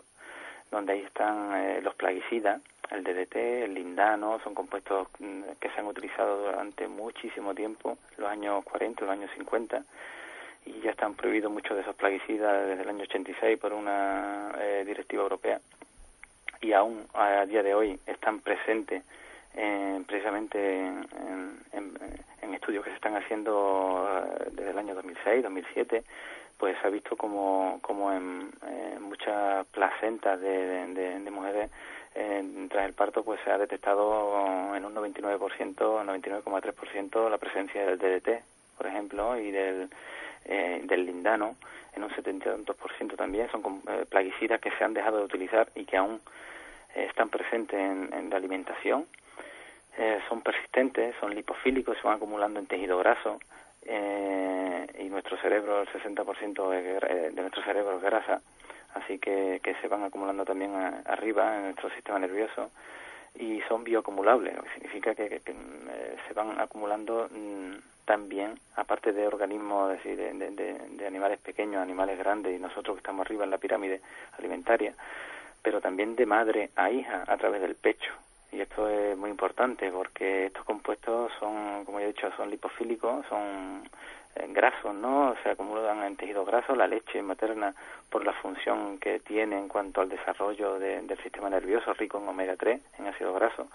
donde 0.69 0.93
ahí 0.93 1.01
están 1.01 1.55
eh, 1.55 1.81
los 1.81 1.95
plaguicidas, 1.95 2.61
el 2.91 3.03
DDT, 3.03 3.35
el 3.35 3.73
lindano, 3.73 4.39
son 4.43 4.53
compuestos 4.53 5.07
mm, 5.19 5.41
que 5.59 5.69
se 5.69 5.79
han 5.79 5.87
utilizado 5.87 6.45
durante 6.45 6.87
muchísimo 6.87 7.55
tiempo, 7.55 7.97
los 8.17 8.29
años 8.29 8.63
40, 8.63 9.05
los 9.05 9.11
años 9.11 9.31
50, 9.35 9.83
y 10.65 10.79
ya 10.81 10.91
están 10.91 11.15
prohibidos 11.15 11.51
muchos 11.51 11.75
de 11.75 11.81
esos 11.81 11.95
plaguicidas 11.95 12.67
desde 12.67 12.83
el 12.83 12.89
año 12.89 13.03
86 13.03 13.59
por 13.59 13.73
una 13.73 14.53
eh, 14.59 14.83
directiva 14.85 15.23
europea. 15.23 15.59
Y 16.61 16.71
aún 16.73 17.05
a 17.13 17.45
día 17.45 17.63
de 17.63 17.73
hoy 17.73 17.99
están 18.05 18.39
presentes 18.39 19.03
precisamente 20.07 20.87
en, 20.87 21.03
estudios 22.53 22.83
que 22.83 22.91
se 22.91 22.95
están 22.95 23.15
haciendo 23.15 24.07
eh, 24.07 24.49
desde 24.51 24.69
el 24.69 24.77
año 24.77 24.95
2006, 24.95 25.43
2007, 25.43 26.03
pues 26.57 26.77
se 26.79 26.87
ha 26.87 26.89
visto 26.89 27.17
como, 27.17 27.79
como 27.81 28.13
en, 28.13 28.51
muchas 29.01 29.65
placentas 29.67 30.39
de, 30.39 30.87
de, 30.93 31.31
mujeres 31.31 31.69
tras 32.69 32.85
el 32.85 32.93
parto 32.93 33.23
pues 33.23 33.39
se 33.43 33.51
ha 33.51 33.57
detectado 33.57 34.75
en 34.75 34.85
un 34.85 34.95
99%, 34.95 35.39
99,3% 35.39 37.29
la 37.29 37.37
presencia 37.37 37.85
del 37.85 37.97
DDT, 37.97 38.43
por 38.77 38.87
ejemplo, 38.87 39.37
y 39.37 39.51
del, 39.51 39.89
eh, 40.45 40.81
del 40.83 41.05
lindano 41.05 41.55
en 41.95 42.03
un 42.03 42.09
72% 42.09 43.15
también. 43.15 43.49
Son 43.51 43.61
eh, 43.87 44.05
plaguicidas 44.09 44.59
que 44.59 44.71
se 44.71 44.83
han 44.83 44.93
dejado 44.93 45.19
de 45.19 45.25
utilizar 45.25 45.69
y 45.75 45.85
que 45.85 45.97
aún 45.97 46.21
están 46.95 47.29
presentes 47.29 47.79
en, 47.79 48.29
la 48.29 48.37
alimentación. 48.37 49.05
Eh, 49.97 50.19
son 50.27 50.41
persistentes, 50.41 51.15
son 51.19 51.35
lipofílicos, 51.35 51.97
se 51.97 52.07
van 52.07 52.17
acumulando 52.17 52.59
en 52.59 52.65
tejido 52.65 52.97
graso 52.97 53.39
eh, 53.83 54.87
y 54.99 55.03
nuestro 55.03 55.37
cerebro, 55.37 55.81
el 55.81 55.87
60% 55.87 56.69
de, 56.69 56.97
eh, 56.97 57.31
de 57.31 57.41
nuestro 57.41 57.63
cerebro 57.63 57.97
es 57.97 58.01
grasa, 58.01 58.41
así 58.95 59.19
que, 59.19 59.59
que 59.61 59.75
se 59.75 59.87
van 59.87 60.03
acumulando 60.03 60.45
también 60.45 60.73
arriba 61.05 61.57
en 61.57 61.63
nuestro 61.65 61.91
sistema 61.91 62.17
nervioso 62.17 62.71
y 63.35 63.61
son 63.67 63.83
bioacumulables, 63.83 64.55
lo 64.55 64.63
que 64.63 64.73
significa 64.73 65.13
que, 65.13 65.41
se 66.27 66.33
van 66.33 66.59
acumulando 66.59 67.29
mm, 67.29 67.73
también, 68.05 68.59
aparte 68.75 69.11
de 69.11 69.27
organismos 69.27 70.01
de, 70.03 70.15
de, 70.15 70.51
de, 70.51 71.05
animales 71.07 71.39
pequeños, 71.39 71.81
animales 71.83 72.17
grandes 72.17 72.55
y 72.55 72.59
nosotros 72.59 72.95
que 72.95 72.99
estamos 72.99 73.25
arriba 73.25 73.43
en 73.43 73.51
la 73.51 73.57
pirámide 73.59 74.01
alimentaria, 74.39 74.93
pero 75.61 75.81
también 75.81 76.15
de 76.15 76.25
madre 76.25 76.69
a 76.75 76.89
hija 76.89 77.23
a 77.27 77.37
través 77.37 77.61
del 77.61 77.75
pecho. 77.75 78.11
Y 78.53 78.61
esto 78.61 78.87
es 78.87 79.17
muy 79.17 79.31
importante 79.31 79.89
porque 79.89 80.45
estos 80.45 80.63
compuestos 80.63 81.31
son, 81.39 81.83
como 81.85 81.99
ya 81.99 82.05
he 82.05 82.13
dicho, 82.13 82.31
son 82.37 82.51
lipofílicos, 82.51 83.25
son 83.27 83.81
eh, 84.35 84.45
grasos, 84.49 84.93
¿no? 84.93 85.35
Se 85.41 85.49
acumulan 85.49 86.03
en 86.03 86.15
tejido 86.15 86.45
graso, 86.45 86.75
la 86.75 86.85
leche 86.85 87.23
materna 87.23 87.73
por 88.11 88.23
la 88.23 88.33
función 88.33 88.99
que 88.99 89.19
tiene 89.21 89.57
en 89.57 89.67
cuanto 89.67 90.01
al 90.01 90.09
desarrollo 90.09 90.77
del 90.77 91.17
sistema 91.23 91.49
nervioso 91.49 91.93
rico 91.95 92.19
en 92.19 92.27
omega 92.27 92.55
3, 92.55 92.79
en 92.99 93.07
ácido 93.07 93.33
graso. 93.33 93.67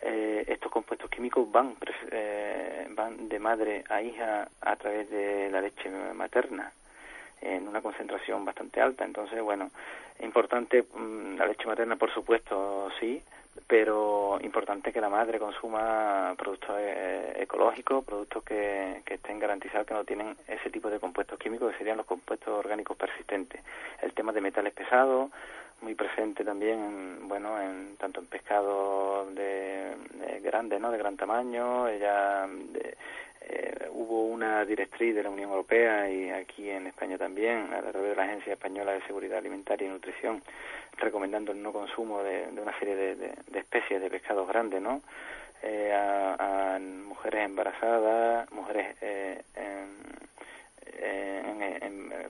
Eh, 0.00 0.44
estos 0.46 0.72
compuestos 0.72 1.10
químicos 1.10 1.50
van, 1.52 1.76
eh, 2.10 2.86
van 2.92 3.28
de 3.28 3.38
madre 3.38 3.84
a 3.90 4.00
hija 4.00 4.48
a 4.62 4.76
través 4.76 5.10
de 5.10 5.50
la 5.50 5.60
leche 5.60 5.90
materna 6.14 6.72
en 7.40 7.68
una 7.68 7.80
concentración 7.80 8.44
bastante 8.44 8.80
alta. 8.80 9.04
Entonces, 9.04 9.40
bueno, 9.42 9.70
importante, 10.20 10.82
mm, 10.82 11.36
la 11.36 11.46
leche 11.46 11.66
materna, 11.66 11.96
por 11.96 12.12
supuesto, 12.12 12.90
sí, 12.98 13.22
pero 13.66 14.38
importante 14.42 14.92
que 14.92 15.00
la 15.00 15.08
madre 15.08 15.38
consuma 15.38 16.34
productos 16.36 16.76
eh, 16.78 17.36
ecológicos, 17.40 18.04
productos 18.04 18.42
que 18.44 19.02
estén 19.06 19.38
garantizados 19.38 19.86
que 19.86 19.94
no 19.94 20.04
tienen 20.04 20.36
ese 20.46 20.70
tipo 20.70 20.88
de 20.88 21.00
compuestos 21.00 21.38
químicos 21.38 21.72
que 21.72 21.78
serían 21.78 21.96
los 21.96 22.06
compuestos 22.06 22.48
orgánicos 22.48 22.96
persistentes. 22.96 23.60
El 24.00 24.12
tema 24.12 24.32
de 24.32 24.40
metales 24.40 24.72
pesados, 24.72 25.30
muy 25.80 25.94
presente 25.94 26.44
también, 26.44 27.28
bueno, 27.28 27.60
en, 27.60 27.96
tanto 27.96 28.20
en 28.20 28.26
pescados 28.26 29.34
de, 29.34 29.94
de 30.14 30.40
grandes, 30.40 30.80
¿no? 30.80 30.90
De 30.90 30.98
gran 30.98 31.16
tamaño, 31.16 31.88
ya 31.96 32.46
de, 32.46 32.96
eh, 33.50 33.88
hubo 33.92 34.24
una 34.24 34.64
directriz 34.64 35.14
de 35.14 35.22
la 35.22 35.30
Unión 35.30 35.50
Europea 35.50 36.10
y 36.10 36.30
aquí 36.30 36.68
en 36.68 36.86
España 36.86 37.16
también, 37.16 37.72
a 37.72 37.80
través 37.80 38.10
de 38.10 38.16
la 38.16 38.24
Agencia 38.24 38.52
Española 38.52 38.92
de 38.92 39.02
Seguridad 39.02 39.38
Alimentaria 39.38 39.86
y 39.86 39.90
Nutrición, 39.90 40.42
recomendando 40.98 41.52
el 41.52 41.62
no 41.62 41.72
consumo 41.72 42.22
de, 42.22 42.48
una 42.60 42.78
serie 42.78 42.94
de, 42.94 43.32
especies 43.54 44.02
de 44.02 44.10
pescados 44.10 44.46
grandes, 44.48 44.82
¿no? 44.82 45.00
Eh, 45.62 45.92
a, 45.92 46.78
mujeres 46.80 47.46
embarazadas, 47.46 48.50
mujeres 48.52 48.96
eh, 49.00 49.42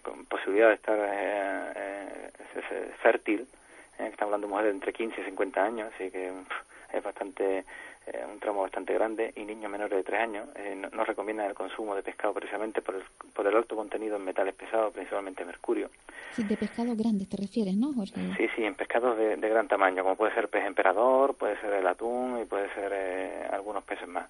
con 0.02 0.24
posibilidad 0.26 0.68
de 0.68 0.74
estar 0.74 0.98
fértil, 3.02 3.46
estamos 3.98 4.34
hablando 4.34 4.46
de 4.46 4.50
mujeres 4.50 4.72
de 4.72 4.76
entre 4.76 4.92
15 4.92 5.20
y 5.20 5.24
50 5.24 5.64
años, 5.64 5.92
así 5.94 6.10
que 6.10 6.32
es 6.92 7.02
bastante 7.02 7.64
eh, 8.06 8.24
un 8.30 8.38
tramo 8.38 8.62
bastante 8.62 8.94
grande 8.94 9.32
y 9.36 9.44
niños 9.44 9.70
menores 9.70 9.98
de 9.98 10.02
3 10.02 10.20
años. 10.20 10.48
Eh, 10.56 10.74
no, 10.74 10.88
no, 10.90 11.04
recomiendan 11.04 11.46
el 11.46 11.54
consumo 11.54 11.94
de 11.94 12.02
pescado 12.02 12.32
precisamente 12.32 12.80
por 12.80 12.94
el, 12.94 13.02
por 13.34 13.46
el 13.46 13.54
alto 13.54 13.76
contenido 13.76 14.16
en 14.16 14.24
metales 14.24 14.54
pesados, 14.54 14.94
principalmente 14.94 15.44
mercurio. 15.44 15.90
Sí, 16.34 16.44
de 16.44 16.56
pescado 16.56 16.94
grande 16.96 17.26
te 17.26 17.36
refieres, 17.36 17.76
¿no, 17.76 17.92
Sí, 18.06 18.48
sí, 18.54 18.64
en 18.64 18.74
pescados 18.74 19.18
de, 19.18 19.36
gran 19.36 19.68
tamaño, 19.68 20.02
como 20.02 20.16
puede 20.16 20.34
ser 20.34 20.48
pez 20.48 20.64
emperador, 20.64 21.34
puede 21.34 21.60
ser 21.60 21.74
el 21.74 21.86
atún 21.86 22.40
y 22.40 22.44
puede 22.44 22.72
ser 22.74 22.92
eh, 22.94 23.46
algunos 23.50 23.84
peces 23.84 24.08
más. 24.08 24.26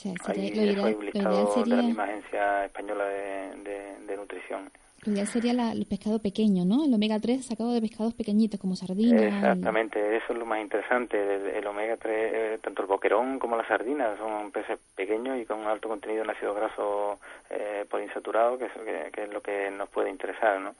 Sí, 0.00 0.14
Ahí, 0.26 0.74
lo 0.74 0.84
un 0.84 1.04
listado 1.04 1.62
de 1.62 1.76
la 1.76 1.82
misma 1.82 2.04
agencia 2.04 2.64
española 2.64 3.04
de, 3.04 3.96
de 4.06 4.16
nutrición. 4.16 4.70
Lo 5.06 5.12
ideal 5.12 5.26
sería 5.26 5.52
el 5.72 5.86
pescado 5.86 6.18
pequeño, 6.18 6.66
¿no? 6.66 6.84
El 6.84 6.92
omega 6.92 7.18
3 7.18 7.46
sacado 7.46 7.72
de 7.72 7.80
pescados 7.80 8.12
pequeñitos 8.12 8.60
como 8.60 8.76
sardinas. 8.76 9.22
Exactamente, 9.22 10.16
eso 10.16 10.34
es 10.34 10.38
lo 10.38 10.44
más 10.44 10.60
interesante. 10.60 11.56
El, 11.56 11.66
omega 11.66 11.96
3, 11.96 12.32
eh, 12.34 12.58
tanto 12.60 12.82
el 12.82 12.88
boquerón 12.88 13.38
como 13.38 13.56
la 13.56 13.66
sardina 13.66 14.14
son 14.18 14.50
peces 14.50 14.78
pequeños 14.94 15.38
y 15.38 15.46
con 15.46 15.60
un 15.60 15.68
alto 15.68 15.88
contenido 15.88 16.22
en 16.22 16.30
ácido 16.30 16.52
graso 16.52 17.18
eh, 17.48 17.86
poliinsaturado, 17.88 18.58
que 18.58 18.66
es, 18.66 18.72
que, 19.10 19.22
es 19.22 19.32
lo 19.32 19.40
que 19.40 19.70
nos 19.70 19.88
puede 19.88 20.10
interesar, 20.10 20.60
¿no? 20.60 20.74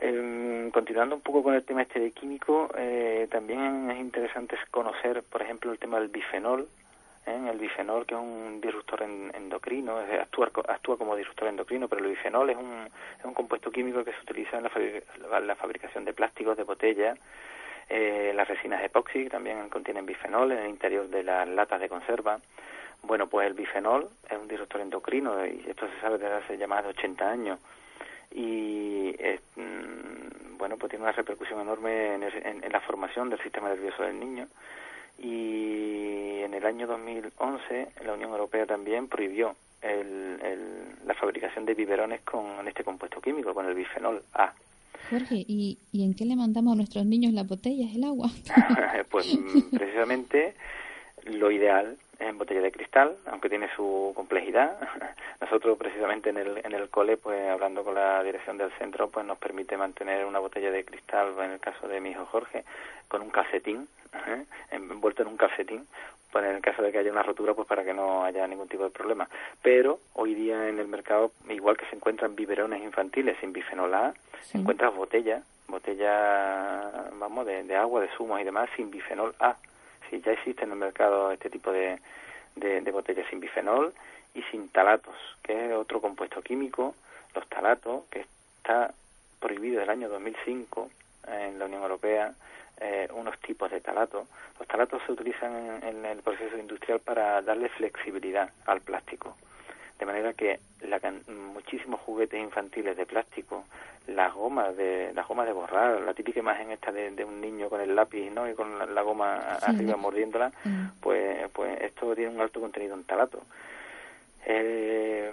Em, 0.00 0.72
continuando 0.72 1.14
un 1.14 1.20
poco 1.20 1.44
con 1.44 1.54
el 1.54 1.62
tema 1.62 1.82
este 1.82 2.00
de 2.00 2.10
químico, 2.10 2.68
eh, 2.76 3.28
también 3.30 3.92
es 3.92 4.00
interesante 4.00 4.56
conocer, 4.72 5.22
por 5.22 5.42
ejemplo, 5.42 5.70
el 5.70 5.78
tema 5.78 6.00
del 6.00 6.08
bifenol, 6.08 6.66
el 7.30 7.58
bifenol, 7.58 8.06
que 8.06 8.14
es 8.14 8.20
un 8.20 8.60
disruptor 8.60 9.02
endocrino, 9.02 9.98
actúa, 9.98 10.96
como 10.96 11.16
disruptor 11.16 11.48
endocrino, 11.48 11.88
pero 11.88 12.04
el 12.04 12.10
bifenol 12.10 12.50
es 12.50 12.56
un, 12.56 12.88
es 13.18 13.24
un 13.24 13.34
compuesto 13.34 13.70
químico 13.70 14.04
que 14.04 14.12
se 14.12 14.20
utiliza 14.20 14.58
en 14.58 14.64
la, 14.64 15.40
la 15.40 15.54
fabricación 15.54 16.04
de 16.04 16.12
plásticos, 16.12 16.56
de 16.56 16.64
botellas, 16.64 17.18
eh, 17.92 18.32
las 18.36 18.46
resinas 18.46 18.84
epoxi 18.84 19.28
también 19.28 19.68
contienen 19.68 20.06
bifenol 20.06 20.52
en 20.52 20.58
el 20.58 20.68
interior 20.68 21.08
de 21.08 21.24
las 21.24 21.48
latas 21.48 21.80
de 21.80 21.88
conserva. 21.88 22.38
Bueno, 23.02 23.26
pues 23.26 23.48
el 23.48 23.54
bifenol 23.54 24.08
es 24.30 24.38
un 24.38 24.46
disruptor 24.46 24.80
endocrino 24.80 25.44
y 25.44 25.64
esto 25.66 25.88
se 25.88 26.00
sabe 26.00 26.18
desde 26.18 26.34
hace 26.34 26.56
ya 26.56 26.68
más 26.68 26.84
de 26.84 26.90
80 26.90 27.28
años 27.28 27.58
y 28.30 29.12
mm, 29.56 30.56
bueno, 30.56 30.76
pues 30.76 30.90
tiene 30.90 31.04
una 31.04 31.12
repercusión 31.12 31.60
enorme 31.60 32.14
en, 32.14 32.72
la 32.72 32.80
formación 32.80 33.28
del 33.28 33.40
sistema 33.40 33.70
nervioso 33.70 34.04
del 34.04 34.20
niño 34.20 34.46
y 35.22 36.40
en 36.42 36.54
el 36.54 36.64
año 36.64 36.86
2011 36.86 37.88
la 38.04 38.14
Unión 38.14 38.30
Europea 38.30 38.66
también 38.66 39.08
prohibió 39.08 39.54
el, 39.82 40.38
la 41.06 41.14
fabricación 41.14 41.64
de 41.64 41.74
biberones 41.74 42.20
con 42.22 42.66
este 42.66 42.84
compuesto 42.84 43.20
químico, 43.20 43.54
con 43.54 43.66
el 43.66 43.74
bifenol 43.74 44.22
A. 44.34 44.52
Jorge, 45.08 45.44
¿y, 45.46 45.78
¿y 45.92 46.04
en 46.04 46.14
qué 46.14 46.24
le 46.24 46.36
mandamos 46.36 46.74
a 46.74 46.76
nuestros 46.76 47.04
niños 47.04 47.32
las 47.32 47.46
botellas, 47.46 47.94
el 47.94 48.04
agua? 48.04 48.30
pues 49.10 49.26
mm, 49.34 49.76
precisamente 49.76 50.54
lo 51.24 51.50
ideal 51.50 51.96
es 52.18 52.28
en 52.28 52.38
botella 52.38 52.60
de 52.60 52.70
cristal, 52.70 53.16
aunque 53.26 53.48
tiene 53.48 53.68
su 53.74 54.12
complejidad. 54.14 54.78
Nosotros 55.40 55.76
precisamente 55.78 56.30
en 56.30 56.36
el, 56.36 56.60
en 56.64 56.72
el 56.74 56.88
cole, 56.90 57.16
pues 57.16 57.48
hablando 57.48 57.82
con 57.82 57.94
la 57.94 58.22
dirección 58.22 58.58
del 58.58 58.70
centro, 58.72 59.08
pues 59.08 59.26
nos 59.26 59.38
permite 59.38 59.76
mantener 59.76 60.24
una 60.24 60.38
botella 60.38 60.70
de 60.70 60.84
cristal, 60.84 61.34
en 61.42 61.52
el 61.52 61.60
caso 61.60 61.88
de 61.88 62.00
mi 62.00 62.10
hijo 62.10 62.26
Jorge, 62.26 62.64
con 63.08 63.22
un 63.22 63.30
calcetín 63.30 63.88
¿eh? 64.12 64.44
envuelto 64.70 65.22
en 65.22 65.28
un 65.28 65.36
calcetín, 65.36 65.86
pues 66.30 66.44
en 66.44 66.56
el 66.56 66.62
caso 66.62 66.82
de 66.82 66.92
que 66.92 66.98
haya 66.98 67.10
una 67.10 67.22
rotura, 67.22 67.54
pues 67.54 67.66
para 67.66 67.84
que 67.84 67.94
no 67.94 68.24
haya 68.24 68.46
ningún 68.46 68.68
tipo 68.68 68.84
de 68.84 68.90
problema. 68.90 69.28
Pero 69.62 70.00
hoy 70.14 70.34
día 70.34 70.68
en 70.68 70.78
el 70.78 70.88
mercado, 70.88 71.32
igual 71.48 71.76
que 71.76 71.86
se 71.86 71.96
encuentran 71.96 72.36
biberones 72.36 72.82
infantiles 72.82 73.36
sin 73.40 73.52
bifenol 73.52 73.94
A, 73.94 74.14
se 74.42 74.58
encuentras 74.58 74.94
botellas, 74.94 75.42
botellas, 75.68 77.18
vamos, 77.18 77.46
de, 77.46 77.76
agua, 77.76 78.00
de 78.00 78.08
zumos 78.16 78.40
y 78.40 78.44
demás 78.44 78.68
sin 78.76 78.90
bifenol 78.90 79.34
A. 79.40 79.56
Sí, 80.08 80.20
ya 80.24 80.32
existe 80.32 80.64
en 80.64 80.72
el 80.72 80.78
mercado 80.78 81.30
este 81.30 81.50
tipo 81.50 81.72
de, 81.72 81.98
de, 82.56 82.80
de 82.80 82.90
botellas 82.92 83.26
sin 83.28 83.40
bifenol 83.40 83.92
y 84.34 84.42
sin 84.44 84.68
talatos, 84.68 85.16
que 85.42 85.66
es 85.66 85.72
otro 85.72 86.00
compuesto 86.00 86.42
químico, 86.42 86.94
los 87.34 87.48
talatos, 87.48 88.04
que 88.10 88.26
está 88.58 88.92
prohibido 89.40 89.80
desde 89.80 89.84
el 89.84 89.98
año 89.98 90.08
2005 90.08 90.90
en 91.28 91.58
la 91.58 91.64
Unión 91.64 91.82
Europea 91.82 92.34
eh, 92.80 93.08
unos 93.14 93.38
tipos 93.40 93.70
de 93.70 93.80
talatos. 93.80 94.26
Los 94.58 94.66
talatos 94.66 95.02
se 95.04 95.12
utilizan 95.12 95.82
en, 95.82 96.04
el 96.04 96.22
proceso 96.22 96.56
industrial 96.56 97.00
para 97.00 97.42
darle 97.42 97.68
flexibilidad 97.68 98.50
al 98.66 98.80
plástico. 98.80 99.36
De 99.98 100.06
manera 100.06 100.32
que 100.32 100.58
la, 100.88 100.98
muchísimos 101.52 102.00
juguetes 102.00 102.40
infantiles 102.40 102.96
de 102.96 103.04
plástico, 103.04 103.64
las 104.06 104.32
gomas 104.32 104.74
de 104.76 105.12
las 105.14 105.28
gomas 105.28 105.46
de 105.46 105.52
borrar, 105.52 106.00
la 106.00 106.14
típica 106.14 106.40
imagen 106.40 106.72
esta 106.72 106.90
de, 106.90 107.22
un 107.22 107.40
niño 107.40 107.68
con 107.68 107.82
el 107.82 107.94
lápiz 107.94 108.30
¿no? 108.30 108.48
y 108.48 108.54
con 108.54 108.94
la, 108.94 109.02
goma 109.02 109.36
arriba 109.60 109.96
mordiéndola, 109.96 110.50
pues, 111.00 111.50
pues 111.52 111.82
esto 111.82 112.14
tiene 112.14 112.34
un 112.34 112.40
alto 112.40 112.60
contenido 112.60 112.94
en 112.94 113.04
talato. 113.04 113.42
Eh, 114.46 115.30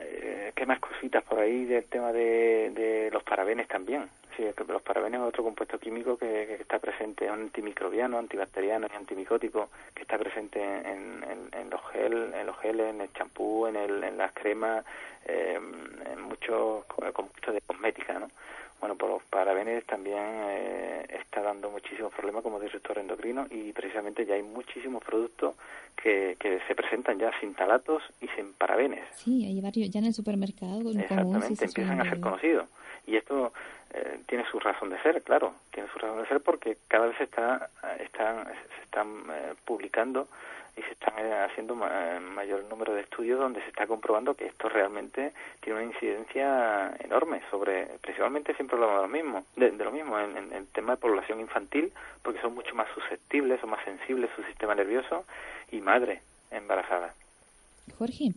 eh, 0.00 0.52
¿Qué 0.54 0.66
más 0.66 0.78
cositas 0.78 1.24
por 1.24 1.40
ahí 1.40 1.64
del 1.64 1.84
tema 1.86 2.12
de, 2.12 2.70
de 2.70 3.10
los 3.12 3.24
parabenes 3.24 3.66
también? 3.66 4.08
Sí, 4.36 4.44
los 4.68 4.82
parabenes 4.82 5.20
es 5.20 5.26
otro 5.26 5.44
compuesto 5.44 5.78
químico 5.78 6.18
que, 6.18 6.54
está 6.54 6.78
presente, 6.78 7.30
un 7.30 7.42
antimicrobiano, 7.42 8.18
antibacteriano 8.18 8.86
y 8.92 8.96
antimicótico 8.96 9.70
que 9.94 10.02
está 10.02 10.18
presente 10.18 10.62
en, 10.62 11.70
los 11.70 11.80
gel, 11.90 12.34
en 12.34 12.46
los 12.46 12.58
geles, 12.58 12.94
en 12.94 13.00
el 13.00 13.12
champú, 13.14 13.66
en, 13.66 13.76
el, 13.76 14.04
en 14.04 14.18
las 14.18 14.32
cremas, 14.32 14.84
eh, 15.24 15.58
en 16.12 16.22
muchos 16.22 16.84
compuestos 16.84 17.54
de 17.54 17.60
cosmética, 17.62 18.18
¿no? 18.18 18.28
Bueno, 18.78 18.94
por 18.94 19.08
los 19.08 19.22
parabenes 19.22 19.86
también 19.86 20.18
eh, 20.18 21.06
está 21.08 21.40
dando 21.40 21.70
muchísimos 21.70 22.12
problemas 22.12 22.42
como 22.42 22.60
disruptor 22.60 22.98
endocrino 22.98 23.46
y 23.50 23.72
precisamente 23.72 24.26
ya 24.26 24.34
hay 24.34 24.42
muchísimos 24.42 25.02
productos 25.02 25.54
que, 25.96 26.36
que 26.38 26.60
se 26.68 26.74
presentan 26.74 27.18
ya 27.18 27.32
sin 27.40 27.54
talatos 27.54 28.02
y 28.20 28.28
sin 28.28 28.52
parabenes. 28.52 29.02
Sí, 29.16 29.46
hay 29.46 29.60
varios 29.62 29.90
ya 29.90 30.00
en 30.00 30.06
el 30.06 30.12
supermercado. 30.14 30.90
Exactamente, 30.90 31.64
empiezan 31.64 32.00
a 32.02 32.04
ser 32.04 32.20
conocidos. 32.20 32.68
Y 33.06 33.16
esto 33.16 33.52
eh, 33.92 34.20
tiene 34.26 34.44
su 34.50 34.58
razón 34.58 34.90
de 34.90 35.00
ser, 35.02 35.22
claro, 35.22 35.54
tiene 35.72 35.88
su 35.92 35.98
razón 35.98 36.22
de 36.22 36.28
ser 36.28 36.40
porque 36.40 36.76
cada 36.88 37.06
vez 37.06 37.20
está, 37.20 37.70
están, 38.00 38.44
se 38.46 38.82
están 38.82 39.08
eh, 39.30 39.54
publicando 39.64 40.28
y 40.76 40.82
se 40.82 40.92
están 40.92 41.14
eh, 41.18 41.32
haciendo 41.32 41.74
mayor 41.74 42.64
número 42.64 42.92
de 42.92 43.00
estudios 43.00 43.40
donde 43.40 43.62
se 43.62 43.68
está 43.68 43.86
comprobando 43.86 44.34
que 44.34 44.46
esto 44.46 44.68
realmente 44.68 45.32
tiene 45.60 45.80
una 45.80 45.92
incidencia 45.92 46.94
enorme 46.98 47.40
sobre, 47.50 47.86
principalmente 48.02 48.54
siempre 48.54 48.76
hablamos 48.76 48.96
de 48.96 49.02
lo 49.02 49.08
mismo, 49.08 49.44
de, 49.56 49.72
lo 49.72 49.92
mismo 49.92 50.18
en, 50.18 50.52
el 50.52 50.66
tema 50.68 50.92
de 50.92 51.00
población 51.00 51.40
infantil, 51.40 51.92
porque 52.22 52.40
son 52.40 52.54
mucho 52.54 52.74
más 52.74 52.88
susceptibles, 52.94 53.60
son 53.60 53.70
más 53.70 53.84
sensibles 53.84 54.30
su 54.36 54.42
sistema 54.42 54.74
nervioso 54.74 55.24
y 55.70 55.80
madre 55.80 56.20
embarazada. 56.50 57.14
Jorge, 57.96 58.32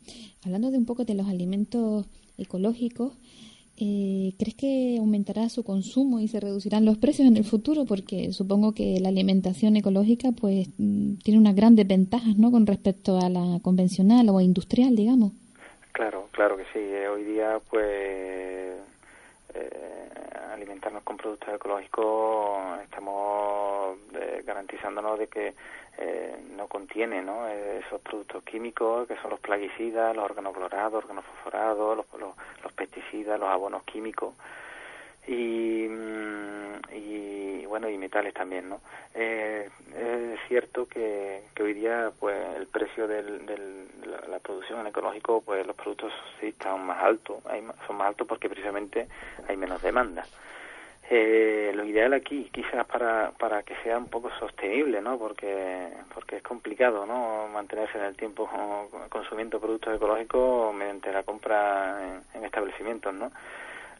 hablando 0.46 0.72
de 0.72 0.78
un 0.78 0.86
poco 0.86 1.04
de 1.04 1.16
los 1.16 1.28
alimentos 1.28 2.06
ecológicos, 2.38 3.14
eh, 3.80 4.34
¿crees 4.38 4.56
que 4.56 4.98
aumentará 5.00 5.50
su 5.50 5.64
consumo 5.64 6.20
y 6.20 6.28
se 6.28 6.40
reducirán 6.40 6.86
los 6.86 6.98
precios 6.98 7.28
en 7.28 7.38
el 7.38 7.46
futuro? 7.46 7.86
Porque 7.86 8.34
supongo 8.34 8.74
que 8.74 9.00
la 9.00 9.10
alimentación 9.10 9.76
ecológica 9.78 10.32
pues 10.32 10.68
mm, 10.78 11.16
tiene 11.24 11.40
unas 11.40 11.56
grandes 11.56 11.88
ventajas, 11.88 12.38
¿no? 12.38 12.52
Con 12.52 12.68
respecto 12.68 13.18
a 13.20 13.30
la 13.30 13.60
convencional 13.62 14.30
o 14.30 14.42
industrial, 14.42 14.96
digamos. 14.96 15.32
Claro, 15.94 16.28
claro 16.32 16.58
que 16.58 16.64
sí. 16.74 16.80
Eh, 16.80 17.08
hoy 17.08 17.24
día 17.24 17.60
pues 17.70 17.86
eh, 19.54 20.10
alimentarnos 20.54 21.04
con 21.04 21.18
productos 21.18 21.54
ecológicos 21.56 22.82
estamos 22.84 23.98
garantizándonos 24.46 25.20
de 25.20 25.28
que 25.28 25.54
eh, 26.02 26.34
no 26.56 26.68
contiene 26.68 27.22
¿no? 27.22 27.46
esos 27.46 28.00
productos 28.00 28.42
químicos 28.44 29.06
que 29.06 29.18
son 29.18 29.32
los 29.32 29.40
plaguicidas, 29.42 30.16
los 30.16 30.24
organoclorados, 30.24 31.04
organofosforados, 31.04 31.98
los, 31.98 32.06
los, 32.64 32.69
pesticidas, 32.80 33.40
los 33.40 33.50
abonos 33.50 33.84
químicos 33.84 34.34
y, 35.28 35.88
mm, 35.88 36.96
y 36.96 37.66
bueno 37.66 37.90
y 37.90 37.98
metales 37.98 38.34
también 38.34 38.70
no 38.70 38.80
eh, 39.14 39.70
es 39.96 40.40
cierto 40.48 40.88
que, 40.88 41.44
que, 41.54 41.64
hoy 41.64 41.74
día 41.74 42.12
pues 42.20 42.36
el 42.56 42.68
precio 42.68 43.08
de 43.08 43.22
la, 44.28 44.40
producción 44.40 44.80
en 44.80 44.88
ecológico 44.88 45.42
pues 45.46 45.68
los 45.68 45.76
productos 45.76 46.12
sí 46.40 46.48
están 46.48 46.86
más 46.86 47.04
altos 47.04 47.38
son 47.86 47.98
más 47.98 48.08
altos 48.08 48.26
porque 48.28 48.50
precisamente 48.50 49.08
hay 49.48 49.58
menos 49.58 49.82
demanda 49.82 50.26
eh, 51.12 51.72
lo 51.74 51.84
ideal 51.86 52.14
aquí, 52.14 52.50
quizás 52.54 52.86
para, 52.86 53.32
para 53.32 53.64
que 53.64 53.76
sea 53.78 53.98
un 53.98 54.10
poco 54.10 54.30
sostenible, 54.38 55.02
¿no? 55.02 55.18
Porque, 55.18 55.88
porque 56.14 56.38
es 56.38 56.44
complicado, 56.44 57.08
¿no? 57.08 57.48
Mantenerse 57.48 57.98
en 57.98 58.04
el 58.04 58.16
tiempo 58.16 58.48
consumiendo 59.10 59.60
productos 59.60 59.96
ecológicos 59.96 60.72
mediante 60.76 61.12
la 61.12 61.24
compra 61.24 62.22
en, 62.36 62.46
establecimientos, 62.46 63.12
¿no? 63.16 63.32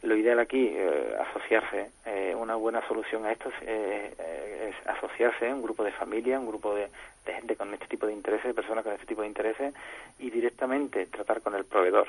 Lo 0.02 0.16
ideal 0.16 0.38
aquí, 0.38 0.68
eh, 0.72 1.16
asociarse. 1.28 1.90
Eh, 2.06 2.32
una 2.38 2.54
buena 2.54 2.86
solución 2.86 3.26
a 3.26 3.32
esto 3.32 3.50
es, 3.60 4.16
es 4.18 4.86
asociarse, 4.86 5.52
un 5.52 5.62
grupo 5.62 5.82
de 5.82 5.90
familia, 5.90 6.38
un 6.38 6.46
grupo 6.46 6.76
de, 6.76 6.88
de 7.26 7.34
gente 7.34 7.56
con 7.56 7.74
este 7.74 7.88
tipo 7.88 8.06
de 8.06 8.12
intereses, 8.12 8.54
personas 8.54 8.84
con 8.84 8.92
este 8.92 9.06
tipo 9.06 9.22
de 9.22 9.28
intereses, 9.28 9.74
y 10.20 10.30
directamente 10.30 11.06
tratar 11.06 11.40
con 11.40 11.56
el 11.56 11.64
proveedor, 11.64 12.06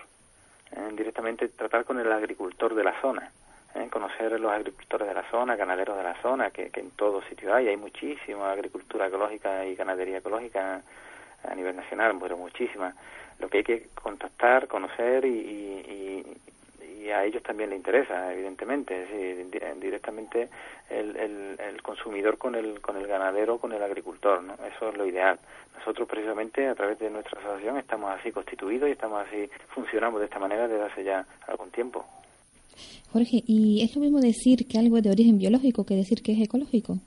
directamente 0.93 1.49
tratar 1.49 1.85
con 1.85 1.99
el 1.99 2.11
agricultor 2.11 2.75
de 2.75 2.83
la 2.83 3.01
zona 3.01 3.31
¿eh? 3.75 3.87
conocer 3.89 4.39
los 4.39 4.51
agricultores 4.51 5.07
de 5.07 5.13
la 5.13 5.23
zona, 5.29 5.55
ganaderos 5.55 5.97
de 5.97 6.03
la 6.03 6.15
zona, 6.21 6.49
que, 6.49 6.71
en 6.73 6.91
todo 6.91 7.21
sitio 7.23 7.53
hay, 7.53 7.67
hay 7.67 7.77
muchísima 7.77 8.51
agricultura 8.51 9.07
ecológica 9.07 9.65
y 9.65 9.75
ganadería 9.75 10.17
ecológica 10.17 10.81
a 11.43 11.55
nivel 11.55 11.75
nacional, 11.75 12.17
pero 12.21 12.37
muchísima. 12.37 12.93
Lo 13.39 13.49
que 13.49 13.59
hay 13.59 13.63
que 13.63 13.87
contactar, 13.95 14.67
conocer 14.67 15.25
y, 15.25 16.37
a 17.11 17.25
ellos 17.25 17.43
también 17.43 17.71
le 17.71 17.75
interesa, 17.75 18.31
evidentemente, 18.31 19.05
directamente 19.81 20.47
el, 20.89 21.17
el, 21.17 21.81
consumidor 21.81 22.37
con 22.37 22.55
el, 22.55 22.79
con 22.79 22.95
el 22.95 23.05
ganadero, 23.05 23.57
con 23.57 23.73
el 23.73 23.83
agricultor, 23.83 24.41
¿no? 24.41 24.53
Eso 24.65 24.89
es 24.89 24.97
lo 24.97 25.05
ideal. 25.05 25.37
Nosotros 25.77 26.07
precisamente 26.07 26.69
a 26.69 26.75
través 26.75 26.99
de 26.99 27.09
nuestra 27.09 27.41
asociación 27.41 27.77
estamos 27.77 28.11
así 28.17 28.31
constituidos 28.31 28.87
y 28.87 28.93
estamos 28.93 29.27
así, 29.27 29.49
funcionamos 29.69 30.21
de 30.21 30.27
esta 30.27 30.39
manera 30.39 30.69
desde 30.69 30.85
hace 30.85 31.03
ya 31.03 31.25
algún 31.47 31.69
tiempo. 31.71 32.05
Jorge, 33.11 33.43
¿y 33.45 33.81
es 33.83 33.95
lo 33.95 34.01
mismo 34.01 34.21
decir 34.21 34.67
que 34.67 34.77
algo 34.77 34.97
es 34.97 35.03
de 35.03 35.11
origen 35.11 35.37
biológico 35.37 35.85
que 35.85 35.95
decir 35.95 36.21
que 36.23 36.33
es 36.33 36.41
ecológico? 36.41 36.99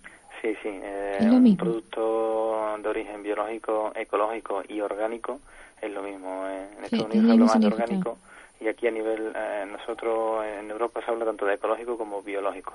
Sí, 0.42 0.54
sí. 0.62 0.68
Eh, 0.70 1.18
un 1.30 1.56
producto 1.56 2.76
de 2.82 2.88
origen 2.88 3.22
biológico, 3.22 3.92
ecológico 3.94 4.62
y 4.68 4.80
orgánico 4.80 5.40
es 5.80 5.92
lo 5.92 6.02
mismo. 6.02 6.46
Eh. 6.46 6.66
En 6.78 6.84
Estados 6.84 7.06
Unidos 7.06 7.26
se 7.26 7.32
habla 7.32 7.44
más 7.46 7.60
de 7.60 7.66
orgánico 7.66 8.18
y 8.64 8.68
aquí 8.68 8.86
a 8.86 8.90
nivel, 8.90 9.32
eh, 9.36 9.64
nosotros 9.70 10.44
en 10.44 10.70
Europa 10.70 11.00
se 11.04 11.10
habla 11.10 11.24
tanto 11.24 11.44
de 11.44 11.54
ecológico 11.54 11.98
como 11.98 12.22
biológico. 12.22 12.72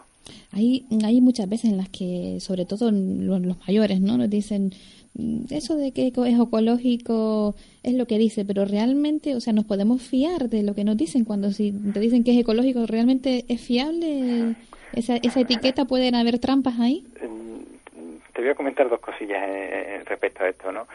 Hay, 0.54 0.86
hay 1.04 1.22
muchas 1.22 1.50
veces 1.50 1.72
en 1.72 1.78
las 1.78 1.90
que, 1.90 2.38
sobre 2.40 2.66
todo 2.66 2.92
los, 2.92 3.42
los 3.42 3.58
mayores, 3.68 4.00
¿no? 4.00 4.18
Nos 4.18 4.30
dicen, 4.30 4.72
Mm, 5.16 5.46
eso 5.52 5.76
de 5.76 5.92
que 5.92 6.08
es 6.08 6.40
ecológico 6.40 7.56
es 7.84 7.94
lo 7.94 8.06
que 8.06 8.18
dice, 8.18 8.46
pero 8.46 8.66
realmente, 8.66 9.36
o 9.36 9.42
sea, 9.42 9.54
nos 9.54 9.66
podemos 9.66 10.02
fiar 10.02 10.50
de 10.50 10.64
lo 10.64 10.76
que 10.76 10.84
nos 10.84 10.98
dicen 10.98 11.26
cuando 11.26 11.52
si 11.52 11.72
te 11.94 12.00
dicen 12.00 12.24
que 12.24 12.32
es 12.32 12.38
ecológico, 12.38 12.86
¿realmente 12.86 13.46
es 13.48 13.62
fiable? 13.62 14.56
¿Esa, 14.94 15.18
esa 15.18 15.42
etiqueta 15.42 15.86
pueden 15.86 16.16
haber 16.16 16.40
trampas 16.40 16.80
ahí? 16.80 17.06
Te 18.34 18.42
voy 18.42 18.52
a 18.52 18.56
comentar 18.56 18.90
dos 18.90 19.00
cosillas 19.00 19.44
eh, 19.48 19.70
eh, 19.72 20.04
respecto 20.06 20.44
a 20.44 20.50
esto, 20.50 20.72
¿no? 20.72 20.88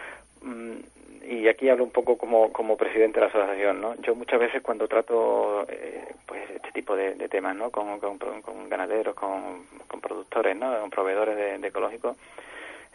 Y 1.29 1.49
aquí 1.49 1.69
hablo 1.69 1.85
un 1.85 1.91
poco 1.91 2.19
como, 2.19 2.53
como 2.53 2.77
presidente 2.77 3.21
de 3.21 3.27
la 3.27 3.31
asociación, 3.31 3.81
¿no? 3.81 3.95
Yo 4.03 4.15
muchas 4.15 4.39
veces 4.39 4.63
cuando 4.63 4.87
trato 4.89 5.67
eh, 5.69 6.05
pues 6.27 6.43
este 6.51 6.73
tipo 6.73 6.95
de, 6.97 7.15
temas, 7.29 7.57
¿no? 7.57 7.71
Con, 7.71 7.99
con, 7.99 8.69
ganaderos, 8.69 9.15
con, 9.15 9.67
con, 9.89 10.01
productores, 10.01 10.57
¿no? 10.57 10.79
Con 10.81 10.91
proveedores 10.91 11.37
de, 11.37 11.59
de 11.59 11.69
ecológicos, 11.69 12.17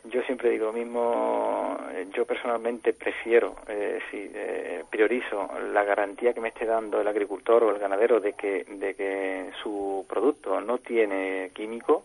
yo 0.06 0.22
siempre 0.24 0.50
digo 0.50 0.68
lo 0.68 0.74
mismo, 0.74 1.78
eh, 1.92 2.08
yo 2.14 2.26
personalmente 2.26 2.94
prefiero, 2.94 3.56
eh, 3.68 4.00
si 4.10 4.32
eh, 4.34 4.84
priorizo 4.90 5.50
la 5.74 5.84
garantía 5.84 6.34
que 6.34 6.40
me 6.40 6.50
esté 6.50 6.66
dando 6.66 7.02
el 7.02 7.08
agricultor 7.08 7.64
o 7.64 7.72
el 7.72 7.80
ganadero 7.80 8.20
de 8.20 8.34
que, 8.34 8.64
de 8.64 8.94
que 8.96 9.52
su 9.62 10.06
producto 10.08 10.62
no 10.62 10.78
tiene 10.78 11.52
químico, 11.54 12.04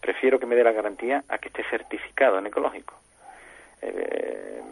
prefiero 0.00 0.38
que 0.40 0.46
me 0.46 0.56
dé 0.56 0.64
la 0.64 0.72
garantía 0.72 1.24
a 1.28 1.38
que 1.38 1.48
esté 1.48 1.62
certificado 1.70 2.38
en 2.38 2.46
ecológico. 2.46 2.94
Eh, 3.84 4.62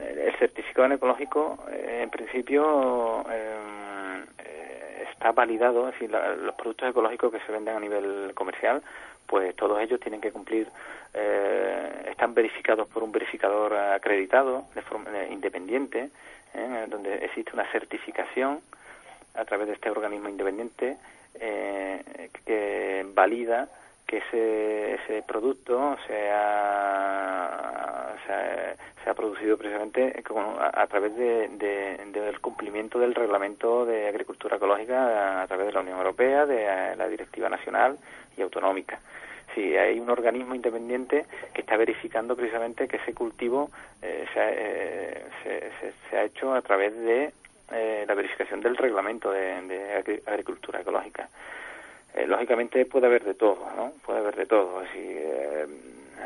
el 0.00 0.36
certificado 0.38 0.92
ecológico, 0.92 1.58
en 1.70 2.10
principio, 2.10 3.24
está 5.10 5.32
validado, 5.32 5.88
es 5.88 5.94
decir, 5.94 6.10
los 6.10 6.54
productos 6.54 6.90
ecológicos 6.90 7.32
que 7.32 7.40
se 7.40 7.52
venden 7.52 7.76
a 7.76 7.80
nivel 7.80 8.32
comercial 8.34 8.82
pues 9.32 9.56
todos 9.56 9.80
ellos 9.80 9.98
tienen 9.98 10.20
que 10.20 10.30
cumplir, 10.30 10.68
eh, 11.14 12.08
están 12.10 12.34
verificados 12.34 12.86
por 12.86 13.02
un 13.02 13.12
verificador 13.12 13.74
acreditado 13.74 14.66
de 14.74 14.82
forma 14.82 15.08
eh, 15.10 15.28
independiente, 15.32 16.10
eh, 16.52 16.86
donde 16.86 17.14
existe 17.24 17.52
una 17.54 17.64
certificación 17.72 18.60
a 19.34 19.44
través 19.46 19.68
de 19.68 19.72
este 19.72 19.88
organismo 19.88 20.28
independiente 20.28 20.98
que 22.44 23.06
valida 23.14 23.68
que 24.20 24.98
ese, 25.06 25.22
producto 25.26 25.96
se 26.06 26.30
ha, 26.30 28.14
se 29.02 29.08
ha, 29.10 29.14
producido 29.14 29.56
precisamente 29.56 30.22
a, 30.58 30.86
través 30.86 31.16
de, 31.16 31.48
del 32.12 32.40
cumplimiento 32.40 32.98
del 32.98 33.14
reglamento 33.14 33.86
de 33.86 34.08
agricultura 34.08 34.56
ecológica 34.56 35.42
a, 35.42 35.46
través 35.46 35.66
de 35.66 35.72
la 35.72 35.80
Unión 35.80 35.96
Europea, 35.96 36.44
de 36.44 36.94
la 36.96 37.08
Directiva 37.08 37.48
Nacional 37.48 37.96
y 38.36 38.42
Autonómica. 38.42 39.00
Sí, 39.54 39.76
hay 39.76 39.98
un 39.98 40.10
organismo 40.10 40.54
independiente 40.54 41.24
que 41.54 41.62
está 41.62 41.78
verificando 41.78 42.36
precisamente 42.36 42.88
que 42.88 42.96
ese 42.98 43.14
cultivo 43.14 43.70
eh, 44.02 44.26
se, 46.10 46.16
ha 46.16 46.24
hecho 46.24 46.52
a 46.54 46.60
través 46.60 46.94
de 46.98 47.32
la 48.06 48.14
verificación 48.14 48.60
del 48.60 48.76
reglamento 48.76 49.30
de, 49.30 50.22
agricultura 50.26 50.80
ecológica. 50.82 51.30
Lógicamente 52.26 52.84
puede 52.86 53.06
haber 53.06 53.24
de 53.24 53.34
todo, 53.34 53.58
¿no? 53.76 53.92
Puede 54.04 54.20
haber 54.20 54.36
de 54.36 54.46
todo. 54.46 54.80
Así, 54.80 55.16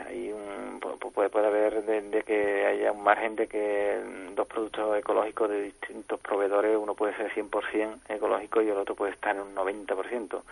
hay 0.07 0.33
un, 0.33 0.81
puede, 0.81 1.29
puede 1.31 1.47
haber 1.47 1.83
de, 1.85 2.23
que 2.23 2.67
haya 2.67 2.93
un 2.93 3.03
margen 3.03 3.37
de 3.37 3.47
que 3.47 3.99
dos 4.35 4.47
productos 4.47 4.99
ecológicos 4.99 5.49
de 5.49 5.63
distintos 5.63 6.21
proveedores, 6.21 6.77
uno 6.77 6.95
puede 6.95 7.17
ser 7.17 7.31
100% 7.33 7.99
ecológico 8.09 8.63
y 8.63 8.69
el 8.69 8.77
otro 8.77 8.95
puede 8.95 9.13
estar 9.13 9.35
en 9.35 9.43
un 9.43 9.55
90%, 9.55 10.43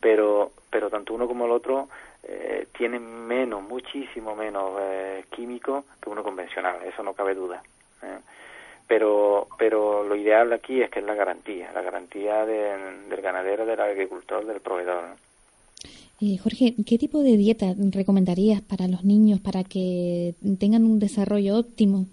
pero, 0.00 0.52
pero 0.70 0.90
tanto 0.90 1.14
uno 1.14 1.26
como 1.26 1.46
el 1.46 1.52
otro 1.52 1.88
eh, 2.22 2.66
tienen 2.76 3.26
menos, 3.26 3.62
muchísimo 3.62 4.36
menos 4.36 4.72
eh, 4.80 5.24
químicos 5.30 5.84
que 6.02 6.10
uno 6.10 6.22
convencional, 6.22 6.82
eso 6.84 7.02
no 7.02 7.14
cabe 7.14 7.34
duda. 7.34 7.62
¿eh? 8.02 8.18
Pero, 8.90 9.46
pero 9.56 10.02
lo 10.02 10.16
ideal 10.16 10.52
aquí 10.52 10.82
es 10.82 10.90
que 10.90 10.98
es 10.98 11.04
la 11.04 11.14
garantía, 11.14 11.70
la 11.72 11.80
garantía 11.80 12.44
del 12.44 13.20
ganadero, 13.22 13.64
del 13.64 13.78
agricultor, 13.78 14.44
del 14.44 14.60
proveedor. 14.60 15.04
Eh, 16.20 16.36
Jorge, 16.42 16.74
¿qué 16.84 16.98
tipo 16.98 17.22
de 17.22 17.36
dieta 17.36 17.66
recomendarías 17.92 18.62
para 18.62 18.88
los 18.88 19.04
niños 19.04 19.38
para 19.38 19.62
que 19.62 20.34
tengan 20.58 20.86
un 20.86 20.98
desarrollo 20.98 21.56
óptimo? 21.56 22.06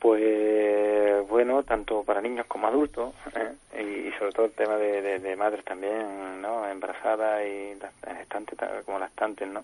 Pues 0.00 1.28
bueno, 1.28 1.62
tanto 1.62 2.02
para 2.02 2.20
niños 2.20 2.46
como 2.46 2.66
adultos, 2.66 3.14
¿eh? 3.36 4.08
y, 4.08 4.18
sobre 4.18 4.32
todo 4.32 4.46
el 4.46 4.52
tema 4.52 4.76
de, 4.78 5.36
madres 5.36 5.64
también, 5.64 6.42
¿no? 6.42 6.68
Embarazadas 6.68 7.44
y 7.46 7.78
gestantes 8.18 8.58
como 8.84 8.98
lactantes, 8.98 9.46
¿no? 9.46 9.62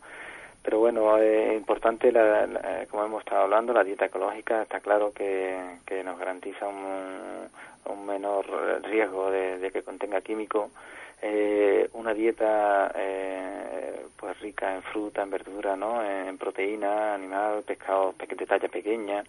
Pero 0.63 0.79
bueno, 0.79 1.19
es 1.19 1.57
importante, 1.57 2.13
la, 2.13 2.87
como 2.91 3.05
hemos 3.05 3.25
estado 3.25 3.43
hablando, 3.43 3.73
la 3.73 3.83
dieta 3.83 4.07
ecológica 4.07 4.63
está 4.63 4.81
claro 4.81 5.13
que, 5.13 5.59
nos 6.05 6.19
garantiza 6.19 6.69
un, 6.69 8.07
menor 8.07 8.47
riesgo 8.83 9.31
de, 9.31 9.71
que 9.73 9.83
contenga 9.83 10.21
químicos 10.21 10.71
eh, 11.21 11.89
una 11.93 12.13
dieta 12.13 12.91
eh, 12.97 14.07
pues 14.17 14.39
rica 14.41 14.75
en 14.75 14.83
fruta, 14.83 15.23
en 15.23 15.31
verdura, 15.31 15.77
¿no? 15.77 16.05
en 16.05 16.37
proteína 16.37 17.15
animal, 17.15 17.63
pescado 17.63 18.15
de 18.19 18.47
talla 18.47 18.69
pequeña, 18.69 19.23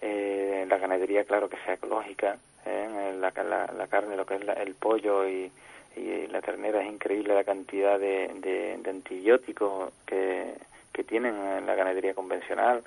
eh, 0.00 0.64
la 0.68 0.78
ganadería, 0.78 1.24
claro, 1.24 1.48
que 1.48 1.56
sea 1.64 1.74
ecológica, 1.74 2.38
¿eh? 2.64 3.16
la, 3.18 3.32
la, 3.76 3.86
carne, 3.88 4.16
lo 4.16 4.24
que 4.24 4.36
es 4.36 4.42
el 4.42 4.74
pollo 4.74 5.28
y, 5.28 5.50
y, 5.96 6.26
la 6.28 6.40
ternera, 6.40 6.82
es 6.82 6.92
increíble 6.92 7.34
la 7.34 7.44
cantidad 7.44 7.98
de, 7.98 8.30
de, 8.40 8.90
antibióticos 8.90 9.92
que, 10.06 10.54
que 10.92 11.04
tienen 11.04 11.34
en 11.34 11.66
la 11.66 11.74
ganadería 11.74 12.14
convencional 12.14 12.82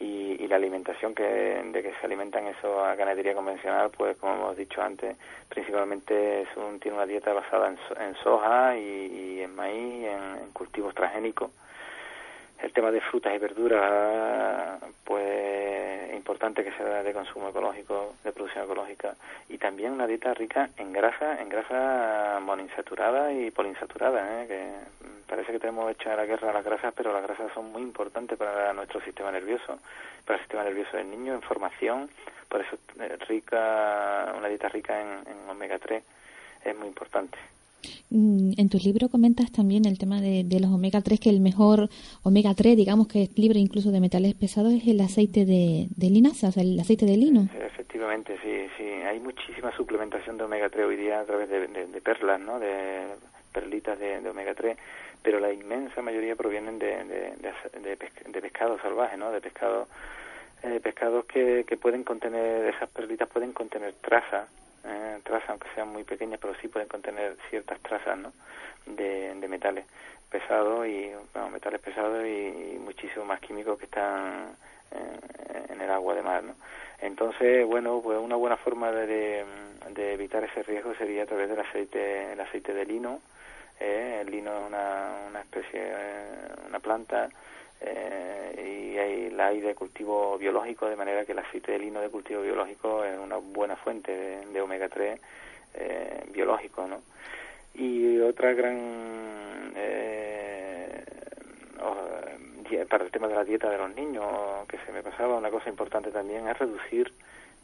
y, 0.00 0.42
y, 0.42 0.48
la 0.48 0.56
alimentación 0.56 1.14
que, 1.14 1.22
de 1.22 1.82
que 1.82 1.92
se 1.94 2.06
alimentan 2.06 2.46
eso 2.46 2.84
a 2.84 2.94
ganadería 2.94 3.34
convencional, 3.34 3.90
pues 3.90 4.16
como 4.16 4.34
hemos 4.34 4.56
dicho 4.56 4.82
antes, 4.82 5.16
principalmente 5.48 6.42
es 6.42 6.48
un, 6.56 6.80
tiene 6.80 6.96
una 6.96 7.06
dieta 7.06 7.32
basada 7.32 7.68
en, 7.68 7.78
en 8.00 8.14
soja 8.16 8.76
y, 8.76 9.40
en 9.42 9.54
maíz, 9.54 10.06
en, 10.06 10.50
cultivos 10.52 10.94
transgénicos. 10.94 11.50
El 12.62 12.72
tema 12.72 12.92
de 12.92 13.00
frutas 13.00 13.34
y 13.34 13.38
verduras, 13.38 14.80
pues 15.04 16.10
es 16.10 16.14
importante 16.14 16.62
que 16.62 16.72
sea 16.72 17.02
de 17.02 17.12
consumo 17.12 17.48
ecológico, 17.48 18.14
de 18.22 18.32
producción 18.32 18.64
ecológica, 18.64 19.16
y 19.48 19.58
también 19.58 19.92
una 19.92 20.06
dieta 20.06 20.32
rica 20.32 20.70
en 20.76 20.92
grasa, 20.92 21.42
en 21.42 21.48
grasa 21.48 22.38
monoinsaturada 22.40 23.32
y 23.32 23.50
poliinsaturada, 23.50 24.42
¿eh? 24.42 24.46
que 24.46 24.70
parece 25.26 25.52
que 25.52 25.58
tenemos 25.58 25.90
hecha 25.90 26.14
la 26.14 26.24
guerra 26.24 26.50
a 26.50 26.52
las 26.52 26.64
grasas, 26.64 26.94
pero 26.96 27.12
las 27.12 27.22
grasas 27.22 27.52
son 27.52 27.72
muy 27.72 27.82
importantes 27.82 28.38
para 28.38 28.72
nuestro 28.72 29.00
sistema 29.00 29.32
nervioso, 29.32 29.78
para 30.24 30.36
el 30.36 30.44
sistema 30.44 30.62
nervioso 30.62 30.96
del 30.96 31.10
niño, 31.10 31.34
en 31.34 31.42
formación, 31.42 32.08
por 32.48 32.60
eso 32.60 32.76
eh, 33.00 33.16
rica, 33.28 34.32
una 34.36 34.46
dieta 34.46 34.68
rica 34.68 35.00
en, 35.00 35.48
omega 35.48 35.78
3 35.78 36.04
es 36.64 36.76
muy 36.76 36.86
importante. 36.86 37.38
Mm, 38.10 38.52
en 38.58 38.68
tu 38.68 38.78
libro 38.78 39.08
comentas 39.08 39.50
también 39.50 39.86
el 39.86 39.98
tema 39.98 40.20
de, 40.20 40.44
los 40.60 40.70
omega 40.70 41.00
3, 41.00 41.18
que 41.18 41.30
el 41.30 41.40
mejor 41.40 41.88
omega 42.22 42.54
3, 42.54 42.76
digamos 42.76 43.08
que 43.08 43.24
es 43.24 43.38
libre 43.38 43.58
incluso 43.58 43.90
de 43.90 44.00
metales 44.00 44.34
pesados, 44.34 44.72
es 44.72 44.86
el 44.86 45.00
aceite 45.00 45.44
de, 45.44 45.88
linaza, 45.98 46.48
o 46.48 46.52
sea, 46.52 46.62
el 46.62 46.78
aceite 46.78 47.06
de 47.06 47.16
lino. 47.16 47.48
efectivamente, 47.54 48.36
sí, 48.42 48.66
sí. 48.76 48.84
Hay 48.84 49.20
muchísima 49.20 49.74
suplementación 49.76 50.36
de 50.36 50.44
omega 50.44 50.68
3 50.68 50.86
hoy 50.86 50.96
día 50.96 51.20
a 51.20 51.24
través 51.24 51.48
de, 51.48 52.00
perlas, 52.02 52.40
¿no? 52.40 52.58
De 52.58 53.06
perlitas 53.52 53.98
de, 53.98 54.28
omega 54.28 54.54
3 54.54 54.76
pero 55.22 55.38
la 55.38 55.52
inmensa 55.52 56.02
mayoría 56.02 56.34
provienen 56.34 56.80
de, 56.80 57.04
de, 57.04 57.32
de, 57.80 58.40
pescado 58.40 58.76
salvaje, 58.80 59.16
¿no? 59.16 59.30
De 59.30 59.40
pescado, 59.40 59.86
eh, 60.64 60.80
pescados 60.82 61.26
que, 61.26 61.64
que 61.64 61.76
pueden 61.76 62.02
contener, 62.02 62.74
esas 62.74 62.88
perlitas 62.88 63.28
pueden 63.28 63.52
contener 63.52 63.94
trazas, 64.00 64.48
eh, 64.84 65.20
trazas 65.24 65.50
aunque 65.50 65.68
sean 65.74 65.88
muy 65.88 66.04
pequeñas, 66.04 66.40
pero 66.40 66.54
sí 66.60 66.68
pueden 66.68 66.88
contener 66.88 67.36
ciertas 67.50 67.80
trazas, 67.80 68.18
¿no? 68.18 68.32
De, 68.86 69.34
metales 69.48 69.84
pesados 70.30 70.86
y, 70.86 71.10
bueno, 71.34 71.50
metales 71.50 71.80
pesados 71.80 72.24
y, 72.26 72.78
muchísimo 72.80 73.24
más 73.26 73.40
químicos 73.40 73.78
que 73.78 73.84
están 73.84 74.56
en 75.68 75.80
el 75.80 75.90
agua 75.90 76.14
de 76.14 76.22
mar, 76.22 76.42
¿no? 76.42 76.54
Entonces, 77.02 77.66
bueno, 77.66 78.00
pues 78.02 78.18
una 78.18 78.36
buena 78.36 78.56
forma 78.56 78.92
de, 78.92 79.44
de, 79.90 80.12
evitar 80.14 80.44
ese 80.44 80.62
riesgo 80.62 80.94
sería 80.94 81.24
a 81.24 81.26
través 81.26 81.48
del 81.48 81.58
aceite, 81.58 82.32
el 82.32 82.40
aceite 82.40 82.72
de 82.72 82.86
lino, 82.86 83.20
eh, 83.80 84.18
el 84.20 84.30
lino 84.30 84.56
es 84.56 84.66
una, 84.68 85.10
una 85.28 85.40
especie, 85.40 85.80
eh, 85.82 86.26
una 86.68 86.78
planta 86.78 87.28
eh, 87.84 88.92
y 88.94 88.98
hay, 88.98 89.30
la 89.30 89.46
hay 89.46 89.60
de 89.60 89.74
cultivo 89.74 90.38
biológico, 90.38 90.88
de 90.88 90.96
manera 90.96 91.24
que 91.24 91.32
el 91.32 91.38
aceite 91.38 91.72
de 91.72 91.78
lino 91.78 92.00
de 92.00 92.08
cultivo 92.08 92.42
biológico 92.42 93.04
es 93.04 93.18
una 93.18 93.36
buena 93.36 93.76
fuente 93.76 94.40
de, 94.52 94.60
omega 94.60 94.88
3 94.88 95.20
eh, 95.74 96.24
biológico, 96.32 96.86
¿no? 96.86 97.00
Y 97.74 98.20
otra 98.20 98.52
gran 98.52 99.72
eh, 99.76 101.04
para 102.88 103.04
el 103.04 103.10
tema 103.10 103.28
de 103.28 103.34
la 103.34 103.44
dieta 103.44 103.70
de 103.70 103.78
los 103.78 103.94
niños 103.94 104.24
que 104.68 104.78
se 104.84 104.92
me 104.92 105.02
pasaba 105.02 105.36
una 105.36 105.50
cosa 105.50 105.68
importante 105.70 106.10
también 106.10 106.46
es 106.48 106.58
reducir 106.58 107.12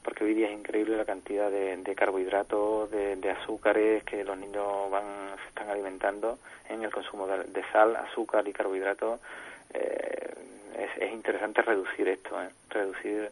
porque 0.09 0.24
hoy 0.24 0.33
día 0.33 0.48
es 0.48 0.59
increíble 0.59 0.96
la 0.96 1.04
cantidad 1.04 1.50
de, 1.50 1.76
de 1.76 1.94
carbohidratos, 1.94 2.90
de, 2.90 3.31
azúcares 3.31 4.02
que 4.04 4.24
los 4.24 4.38
niños 4.38 4.90
van 4.90 5.04
se 5.42 5.48
están 5.48 5.68
alimentando 5.68 6.38
en 6.68 6.83
el 6.83 6.90
consumo 6.90 7.26
de, 7.26 7.62
sal, 7.72 7.94
azúcar 7.96 8.48
y 8.48 8.52
carbohidratos. 8.54 9.20
Eh, 9.74 10.35
es, 11.00 11.12
interesante 11.12 11.62
reducir 11.62 12.09
esto, 12.09 12.40
¿eh? 12.42 12.48
reducir 12.70 13.31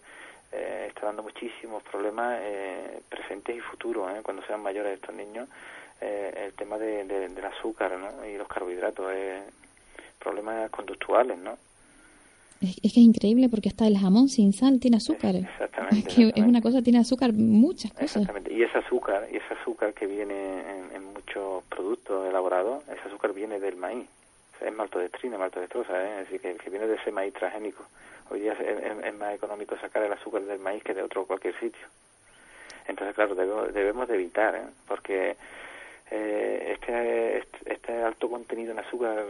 eh, 0.53 0.87
está 0.89 1.07
dando 1.07 1.23
muchísimos 1.23 1.83
problemas 1.83 2.39
eh, 2.41 3.01
presentes 3.09 3.57
y 3.57 3.61
futuros 3.61 4.11
¿eh? 4.13 4.21
cuando 4.23 4.43
sean 4.47 4.63
mayores 4.63 4.95
estos 4.95 5.15
niños. 5.15 5.49
el 6.01 6.53
tema 6.55 6.79
de, 6.79 7.05
del 7.05 7.45
azúcar 7.45 7.93
¿no? 7.99 8.25
y 8.27 8.37
los 8.37 8.49
carbohidratos, 8.49 9.07
problemas 10.19 10.71
conductuales, 10.71 11.39
¿no? 11.39 11.57
Es, 12.61 12.77
que 12.81 12.87
es 12.89 12.97
increíble 12.97 13.49
porque 13.49 13.69
hasta 13.69 13.87
el 13.87 13.99
jamón 13.99 14.29
sin 14.29 14.53
sal 14.53 14.81
tiene 14.81 14.97
azúcar. 14.97 15.37
Exactamente. 15.37 15.99
Es 15.99 16.15
que 16.15 16.33
es 16.35 16.45
una 16.45 16.61
cosa, 16.61 16.83
tiene 16.83 16.99
azúcar, 17.01 17.33
muchas 17.33 17.93
cosas. 17.93 18.23
Exactamente. 18.23 18.53
Y 18.53 18.63
ese 18.63 18.79
azúcar, 18.79 19.29
y 19.31 19.37
ese 19.37 19.55
azúcar 19.61 19.93
que 19.93 20.07
viene 20.07 20.61
en, 20.95 21.05
muchos 21.13 21.65
productos 21.65 22.29
elaborados, 22.29 22.85
ese 22.89 23.09
azúcar 23.09 23.33
viene 23.33 23.59
del 23.59 23.77
maíz. 23.77 24.07
Es 24.61 24.75
maltodextrina, 24.75 25.39
maltodextrosa, 25.39 26.03
¿eh? 26.03 26.21
es 26.23 26.31
decir, 26.31 26.59
que, 26.59 26.71
viene 26.71 26.87
de 26.87 26.97
ese 26.97 27.13
maíz 27.13 27.35
transgénico. 27.35 27.85
Hoy 28.31 28.41
día 28.41 28.53
es, 28.55 29.15
más 29.15 29.35
económico 29.35 29.77
sacar 29.77 30.03
el 30.03 30.13
azúcar 30.13 30.43
del 30.43 30.59
maíz 30.59 30.83
que 30.83 30.95
de 30.95 31.03
otro 31.03 31.27
cualquier 31.27 31.59
sitio. 31.59 31.87
Entonces, 32.89 33.15
claro, 33.15 33.35
debemos, 33.35 34.09
de 34.09 34.15
evitar, 34.15 34.55
¿eh? 34.55 34.67
porque 34.87 35.37
eh, 36.11 36.73
este, 36.73 37.39
este, 37.39 37.73
este 37.73 38.03
alto 38.03 38.29
contenido 38.29 38.73
en 38.73 38.79
azúcar 38.79 39.25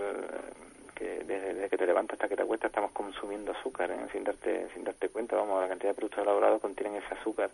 que 0.97 1.23
desde, 1.25 1.69
que 1.69 1.77
te 1.77 1.87
levantas 1.87 2.15
hasta 2.15 2.29
que 2.29 2.37
te 2.37 2.43
acuestas 2.43 2.71
estamos 2.71 2.91
consumiendo 2.93 3.53
azúcar 3.53 3.91
¿eh? 3.91 3.97
sin 4.13 4.25
darte 4.25 4.69
sin 4.75 4.83
darte 4.83 5.11
cuenta 5.11 5.37
vamos 5.37 5.63
la 5.63 5.69
cantidad 5.69 5.91
de 5.91 5.95
productos 5.95 6.23
elaborados 6.23 6.61
contienen 6.61 6.97
ese 6.97 7.15
azúcar 7.15 7.51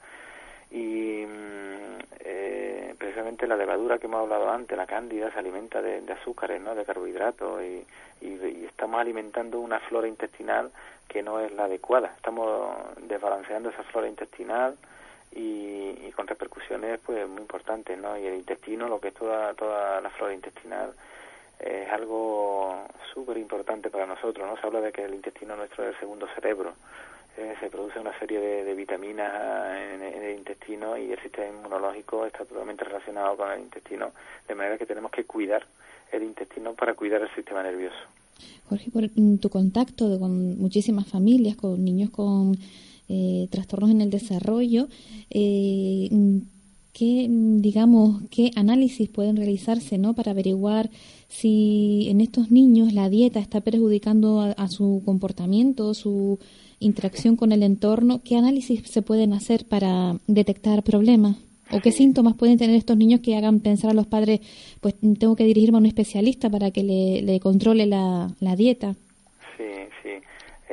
y 0.73 1.27
mm, 1.27 1.99
eh, 2.21 2.95
precisamente 2.99 3.47
la 3.47 3.57
levadura 3.57 3.99
que 3.99 4.07
hemos 4.07 4.21
hablado 4.21 4.51
antes 4.51 4.77
la 4.77 4.87
cándida 4.87 5.31
se 5.31 5.39
alimenta 5.39 5.83
de, 5.83 6.03
azúcares 6.13 6.61
no 6.61 6.75
de 6.75 6.85
carbohidratos 6.85 7.63
y, 7.63 7.87
y, 8.21 8.65
estamos 8.65 9.01
alimentando 9.01 9.61
una 9.61 9.79
flora 9.81 10.09
intestinal 10.09 10.71
que 11.07 11.23
no 11.23 11.41
es 11.41 11.53
la 11.53 11.65
adecuada 11.65 12.13
estamos 12.17 12.75
desbalanceando 13.03 13.69
esa 13.69 13.83
flora 13.85 14.09
intestinal 14.09 14.77
y, 15.31 16.07
y, 16.07 16.13
con 16.17 16.27
repercusiones 16.27 17.01
pues 17.05 17.29
muy 17.29 17.43
importantes 17.43 17.99
no 17.99 18.17
y 18.19 18.27
el 18.27 18.35
intestino 18.35 18.89
lo 18.89 18.99
que 18.99 19.09
es 19.09 19.15
toda 19.15 19.53
toda 19.55 20.01
la 20.01 20.11
flora 20.11 20.35
intestinal 20.35 20.95
es 21.63 21.89
algo 21.91 22.89
súper 23.15 23.37
importante 23.37 23.89
para 23.89 24.07
nosotros, 24.07 24.47
¿no? 24.47 24.57
Se 24.57 24.67
habla 24.67 24.81
de 24.81 24.93
que 24.93 25.05
el 25.05 25.15
intestino 25.15 25.55
nuestro 25.55 25.85
es 25.85 25.95
el 25.95 26.01
segundo 26.01 26.27
cerebro. 26.35 26.75
Eh, 27.37 27.55
se 27.61 27.71
produce 27.71 27.99
una 27.99 28.19
serie 28.19 28.41
de, 28.41 28.75
vitaminas 28.75 29.33
en, 29.95 30.03
el 30.03 30.37
intestino 30.37 30.97
y 30.99 31.13
el 31.13 31.21
sistema 31.21 31.49
inmunológico 31.49 32.27
está 32.27 32.45
totalmente 32.45 32.85
relacionado 32.85 33.37
con 33.37 33.51
el 33.51 33.61
intestino, 33.61 34.13
de 34.47 34.55
manera 34.55 34.77
que 34.77 34.87
tenemos 34.87 35.11
que 35.11 35.25
cuidar 35.25 35.65
el 36.11 36.23
intestino 36.25 36.75
para 36.75 36.95
cuidar 36.95 37.23
el 37.23 37.35
sistema 37.35 37.63
nervioso. 37.63 37.97
Jorge, 38.69 38.91
por 38.91 39.05
tu 39.41 39.49
contacto 39.49 40.19
con 40.19 40.59
muchísimas 40.59 41.07
familias, 41.09 41.57
con 41.57 41.83
niños 41.85 42.11
con 42.11 42.57
eh, 43.09 43.49
trastornos 43.51 43.91
en 43.91 44.01
el 44.01 44.11
desarrollo, 44.11 44.89
eh, 45.31 46.09
¿qué, 46.93 47.27
digamos, 47.31 48.23
qué 48.31 48.51
análisis 48.55 49.09
pueden 49.09 49.37
realizarse 49.37 49.99
¿no? 49.99 50.15
para 50.15 50.33
averiguar 50.33 50.91
si 51.29 52.07
en 52.09 52.21
estos 52.21 52.51
niños 52.51 52.93
la 52.93 53.09
dieta 53.09 53.41
está 53.41 53.61
perjudicando 53.61 54.41
a, 54.41 54.69
su 54.69 55.03
comportamiento, 55.05 55.95
su 55.95 56.39
interacción 56.79 57.37
con 57.37 57.53
el 57.53 57.63
entorno? 57.63 58.21
¿Qué 58.23 58.37
análisis 58.37 58.83
se 58.85 59.03
pueden 59.03 59.33
hacer 59.33 59.65
para 59.65 60.19
detectar 60.27 60.83
problemas? 60.83 61.37
¿O 61.71 61.81
qué 61.81 61.91
síntomas 61.91 62.35
pueden 62.35 62.59
tener 62.59 62.77
estos 62.77 62.99
niños 62.99 63.21
que 63.21 63.35
hagan 63.35 63.61
pensar 63.61 63.91
a 63.91 63.95
los 63.95 64.07
padres, 64.07 64.41
pues 64.81 64.95
tengo 65.19 65.37
que 65.37 65.45
dirigirme 65.45 65.79
a 65.79 65.81
un 65.81 65.87
especialista 65.87 66.51
para 66.51 66.71
que 66.71 66.83
le, 66.83 67.41
controle 67.41 67.87
la, 67.87 68.35
dieta? 68.59 68.97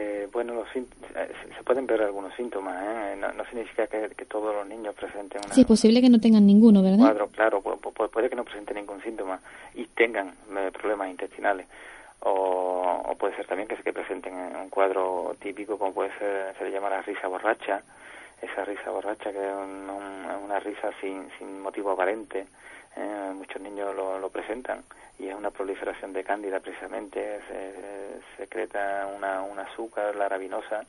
Eh, 0.02 0.30
bueno, 0.32 0.54
los, 0.54 0.68
eh, 0.76 0.86
se 1.58 1.64
pueden 1.66 1.86
ver 1.86 2.02
algunos 2.02 2.34
síntomas, 2.36 2.82
¿eh? 2.82 3.18
no, 3.18 3.44
significa 3.46 3.86
que, 3.88 4.08
todos 4.26 4.56
los 4.56 4.66
niños 4.66 4.96
presenten 4.96 5.42
una, 5.44 5.54
Sí, 5.54 5.62
es 5.62 5.68
posible 5.68 6.00
que 6.00 6.10
no 6.10 6.22
tengan 6.22 6.46
ninguno, 6.46 6.82
¿verdad? 6.82 7.00
Cuadro, 7.00 7.28
claro, 7.28 7.62
puede, 7.62 8.30
que 8.30 8.36
no 8.38 8.46
presenten 8.46 8.78
ningún 8.78 9.02
síntoma 9.02 9.42
y 9.76 9.86
tengan 9.88 10.34
problemas 10.72 11.10
intestinales. 11.10 11.68
O, 12.22 13.14
puede 13.20 13.36
ser 13.36 13.46
también 13.48 13.68
que, 13.68 13.76
que 13.76 13.92
presenten 13.92 14.34
un 14.34 14.70
cuadro 14.70 15.36
típico 15.42 15.78
como 15.78 15.94
puede 15.94 16.18
ser, 16.18 16.56
se 16.58 16.64
le 16.64 16.72
llama 16.72 16.90
la 16.90 17.02
risa 17.02 17.28
borracha, 17.28 17.82
esa 18.42 18.64
risa 18.64 18.92
borracha 18.92 19.34
que 19.34 19.40
es 19.40 19.54
una 20.46 20.60
risa 20.62 20.92
sin, 21.02 21.30
sin 21.38 21.60
motivo 21.62 21.92
aparente. 21.92 22.48
Eh, 24.30 24.32
presentan 24.32 24.84
y 25.18 25.28
es 25.28 25.36
una 25.36 25.52
proliferación 25.52 26.13
de 26.13 26.24
cándida 26.24 26.60
precisamente, 26.60 27.42
se, 27.48 27.74
secreta 28.38 29.08
una, 29.15 29.42
un 29.42 29.60
azúcar, 29.60 30.15
la 30.15 30.26
arabinosa, 30.26 30.86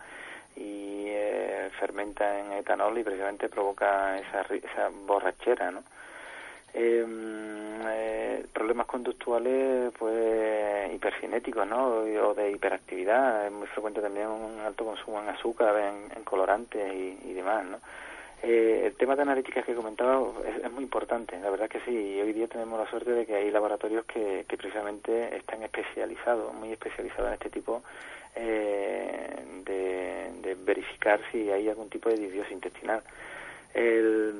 y 0.57 1.07
eh, 1.09 1.71
fermenta 1.79 2.39
en 2.39 2.53
etanol 2.53 2.99
y 2.99 3.03
precisamente 3.03 3.49
provoca 3.49 4.19
esa, 4.19 4.43
esa 4.43 4.91
borrachera, 5.07 5.71
¿no? 5.71 5.83
Em, 6.73 7.81
eh, 7.89 8.47
problemas 8.53 8.87
conductuales 8.87 9.93
pues 9.99 10.93
hipercinéticos 10.93 11.67
¿no? 11.67 11.89
o 11.89 12.35
de 12.35 12.53
hiperactividad 12.53 13.47
es 13.47 13.53
muy 13.53 13.67
frecuente 13.67 14.01
también 14.01 14.29
un 14.29 14.61
alto 14.61 14.85
consumo 14.85 15.21
en 15.21 15.31
azúcar 15.31 15.77
en, 15.77 16.23
colorantes 16.23 16.95
y, 16.95 17.33
demás 17.33 17.65
¿no? 17.65 17.79
Eh, 18.43 18.85
el 18.87 18.95
tema 18.95 19.17
de 19.17 19.23
analíticas 19.23 19.65
que 19.67 19.73
he 19.73 19.75
comentado 19.75 20.35
es, 20.47 20.73
muy 20.73 20.83
importante, 20.83 21.39
la 21.41 21.51
verdad 21.51 21.69
que 21.69 21.81
sí, 21.81 21.91
y 21.91 22.21
hoy 22.23 22.33
día 22.33 22.49
tenemos 22.49 22.81
la 22.81 22.89
suerte 22.89 23.11
de 23.11 23.27
que 23.27 23.35
hay 23.35 23.51
laboratorios 23.51 24.07
que, 24.07 24.47
que 24.49 24.57
precisamente 24.57 25.37
están 25.37 25.63
especializados, 25.63 26.55
muy 26.55 26.73
especializados 26.73 27.29
en 27.29 27.35
este 27.35 27.51
tipo 27.51 27.83
eh, 28.35 29.45
de, 29.65 30.55
verificar 30.65 31.21
si 31.33 31.51
hay 31.51 31.69
algún 31.69 31.89
tipo 31.91 32.09
de 32.09 32.17
disbiosis 32.17 32.53
intestinal. 32.53 33.03
El, 33.75 34.33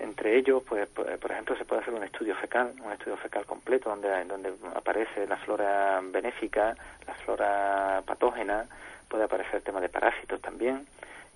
entre 0.00 0.36
ellos, 0.36 0.62
pues, 0.68 0.88
por 0.88 1.30
ejemplo, 1.30 1.56
se 1.56 1.64
puede 1.64 1.82
hacer 1.82 1.94
un 1.94 2.02
estudio 2.02 2.34
fecal, 2.34 2.72
un 2.84 2.92
estudio 2.92 3.16
fecal 3.16 3.46
completo 3.46 3.88
donde 3.88 4.52
aparece 4.74 5.26
la 5.26 5.36
flora 5.36 6.00
benéfica, 6.02 6.76
la 7.06 7.14
flora 7.14 8.02
patógena, 8.04 8.66
puede 9.08 9.24
aparecer 9.24 9.56
el 9.56 9.62
tema 9.62 9.80
de 9.80 9.88
parásitos 9.88 10.40
también, 10.40 10.86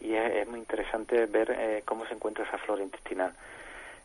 y 0.00 0.14
es, 0.14 0.46
muy 0.48 0.58
interesante 0.58 1.26
ver 1.26 1.50
eh, 1.50 1.82
cómo 1.84 2.06
se 2.06 2.14
encuentra 2.14 2.44
esa 2.44 2.58
flora 2.58 2.82
intestinal. 2.82 3.32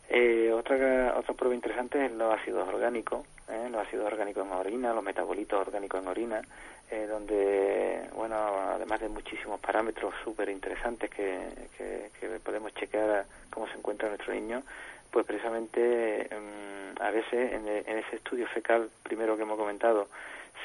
Eh, 0.08 0.52
otra, 0.52 1.14
otra 1.16 1.34
prueba 1.34 1.54
interesante 1.54 2.04
es 2.04 2.12
los 2.12 2.34
ácidos 2.34 2.68
orgánicos, 2.68 3.24
¿eh? 3.48 3.68
los 3.70 3.80
ácidos 3.80 4.06
orgánicos 4.06 4.46
en 4.46 4.52
orina, 4.52 4.92
los 4.92 5.02
metabolitos 5.02 5.58
orgánicos 5.58 6.02
en 6.02 6.08
orina, 6.08 6.42
eh, 6.90 7.06
donde, 7.06 8.08
bueno, 8.14 8.36
además 8.74 9.00
de 9.00 9.08
muchísimos 9.08 9.58
parámetros 9.60 10.12
súper 10.22 10.50
interesantes 10.50 11.08
que, 11.08 11.40
que, 11.78 12.10
podemos 12.44 12.74
chequear 12.74 13.24
cómo 13.50 13.66
se 13.68 13.78
encuentra 13.78 14.08
nuestro 14.08 14.34
niño, 14.34 14.62
pues 15.10 15.24
precisamente 15.24 16.22
em, 16.22 16.94
a 17.00 17.10
veces 17.10 17.52
en, 17.52 17.68
en, 17.68 17.98
ese 17.98 18.16
estudio 18.16 18.46
fecal 18.48 18.90
primero 19.02 19.36
que 19.36 19.42
hemos 19.42 19.58
comentado, 19.58 20.08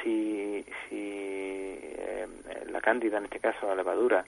si, 0.01 0.65
si 0.89 1.79
em, 1.97 2.71
la 2.71 2.81
cándida, 2.81 3.19
en 3.19 3.25
este 3.25 3.39
caso 3.39 3.67
la 3.67 3.75
levadura, 3.75 4.25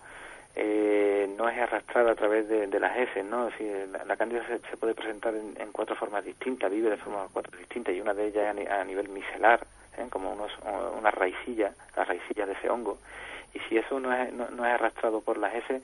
eh, 0.55 1.29
no 1.37 1.47
es 1.47 1.57
arrastrada 1.57 2.11
a 2.11 2.15
través 2.15 2.47
de, 2.49 2.79
las 2.79 2.97
heces, 2.97 3.23
¿no? 3.23 3.49
Si 3.51 3.65
la, 4.05 4.17
cándida 4.17 4.45
se, 4.47 4.77
puede 4.77 4.93
presentar 4.93 5.33
en, 5.35 5.71
cuatro 5.71 5.95
formas 5.95 6.25
distintas, 6.25 6.71
vive 6.71 6.89
de 6.89 6.97
formas 6.97 7.29
cuatro 7.31 7.57
distintas 7.57 7.93
y 7.93 8.01
una 8.01 8.13
de 8.13 8.27
ellas 8.27 8.55
a, 8.69 8.83
nivel 8.83 9.09
micelar, 9.09 9.65
¿eh? 9.97 10.07
como 10.09 10.33
unos, 10.33 10.51
una 10.97 11.11
raicilla, 11.11 11.73
la 11.95 12.03
raicilla 12.03 12.45
de 12.45 12.53
ese 12.53 12.69
hongo. 12.69 12.97
Y 13.53 13.59
si 13.61 13.77
eso 13.77 13.99
no 13.99 14.13
es, 14.13 14.33
no, 14.33 14.45
es 14.65 14.73
arrastrado 14.73 15.21
por 15.21 15.37
las 15.37 15.53
heces, 15.53 15.81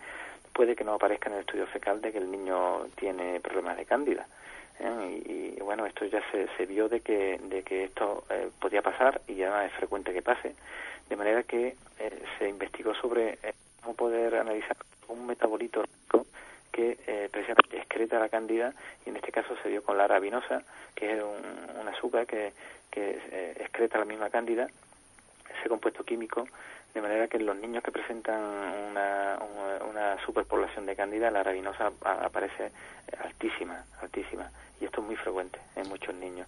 puede 0.53 0.75
que 0.75 0.83
no 0.83 0.93
aparezca 0.93 1.29
en 1.29 1.35
el 1.35 1.41
estudio 1.41 1.67
fecal 1.67 2.01
de 2.01 2.11
que 2.11 2.17
el 2.17 2.31
niño 2.31 2.87
tiene 2.95 3.39
problemas 3.39 3.77
de 3.77 3.85
cándida. 3.85 4.27
¿eh? 4.79 5.55
Y, 5.57 5.61
bueno, 5.61 5.85
esto 5.85 6.05
ya 6.05 6.21
se, 6.31 6.47
se 6.57 6.65
vio 6.65 6.89
de 6.89 7.01
que, 7.01 7.39
de 7.41 7.63
que 7.63 7.85
esto 7.85 8.23
eh, 8.29 8.49
podía 8.59 8.81
pasar 8.81 9.21
y 9.27 9.35
ya 9.35 9.65
es 9.65 9.71
frecuente 9.73 10.13
que 10.13 10.21
pase, 10.21 10.55
de 11.09 11.15
manera 11.15 11.43
que 11.43 11.75
se 12.37 12.49
investigó 12.49 12.93
sobre 12.93 13.37
poder 13.93 14.35
analizar 14.35 14.75
un 15.07 15.27
metabolito 15.27 15.83
que 16.71 16.97
eh, 17.07 17.29
precisamente 17.31 17.77
excreta 17.77 18.19
la 18.19 18.27
cándida 18.27 18.73
y 19.05 19.09
en 19.09 19.15
este 19.15 19.31
caso 19.31 19.55
se 19.63 19.69
dio 19.69 19.81
con 19.81 19.97
la 19.97 20.03
arabinosa, 20.03 20.61
que 20.93 21.13
es 21.13 21.23
un, 21.23 21.87
azúcar 21.87 22.27
que, 22.27 22.51
que 22.91 23.21
eh, 23.31 23.55
excreta 23.61 23.97
la 23.97 24.03
misma 24.03 24.29
cándida, 24.29 24.67
ese 25.57 25.69
compuesto 25.69 26.03
químico, 26.03 26.45
de 26.93 27.01
manera 27.01 27.27
que 27.27 27.39
los 27.39 27.55
niños 27.55 27.81
que 27.81 27.91
presentan 27.91 28.41
una, 28.89 29.39
una, 29.89 30.17
superpoblación 30.25 30.85
de 30.85 30.95
cándida, 30.95 31.31
la 31.31 31.41
arabinosa 31.41 31.91
aparece 32.01 32.71
altísima, 33.23 33.85
altísima, 34.01 34.49
y 34.81 34.85
esto 34.85 34.99
es 34.99 35.07
muy 35.07 35.15
frecuente 35.15 35.59
en 35.77 35.87
muchos 35.87 36.13
niños. 36.15 36.47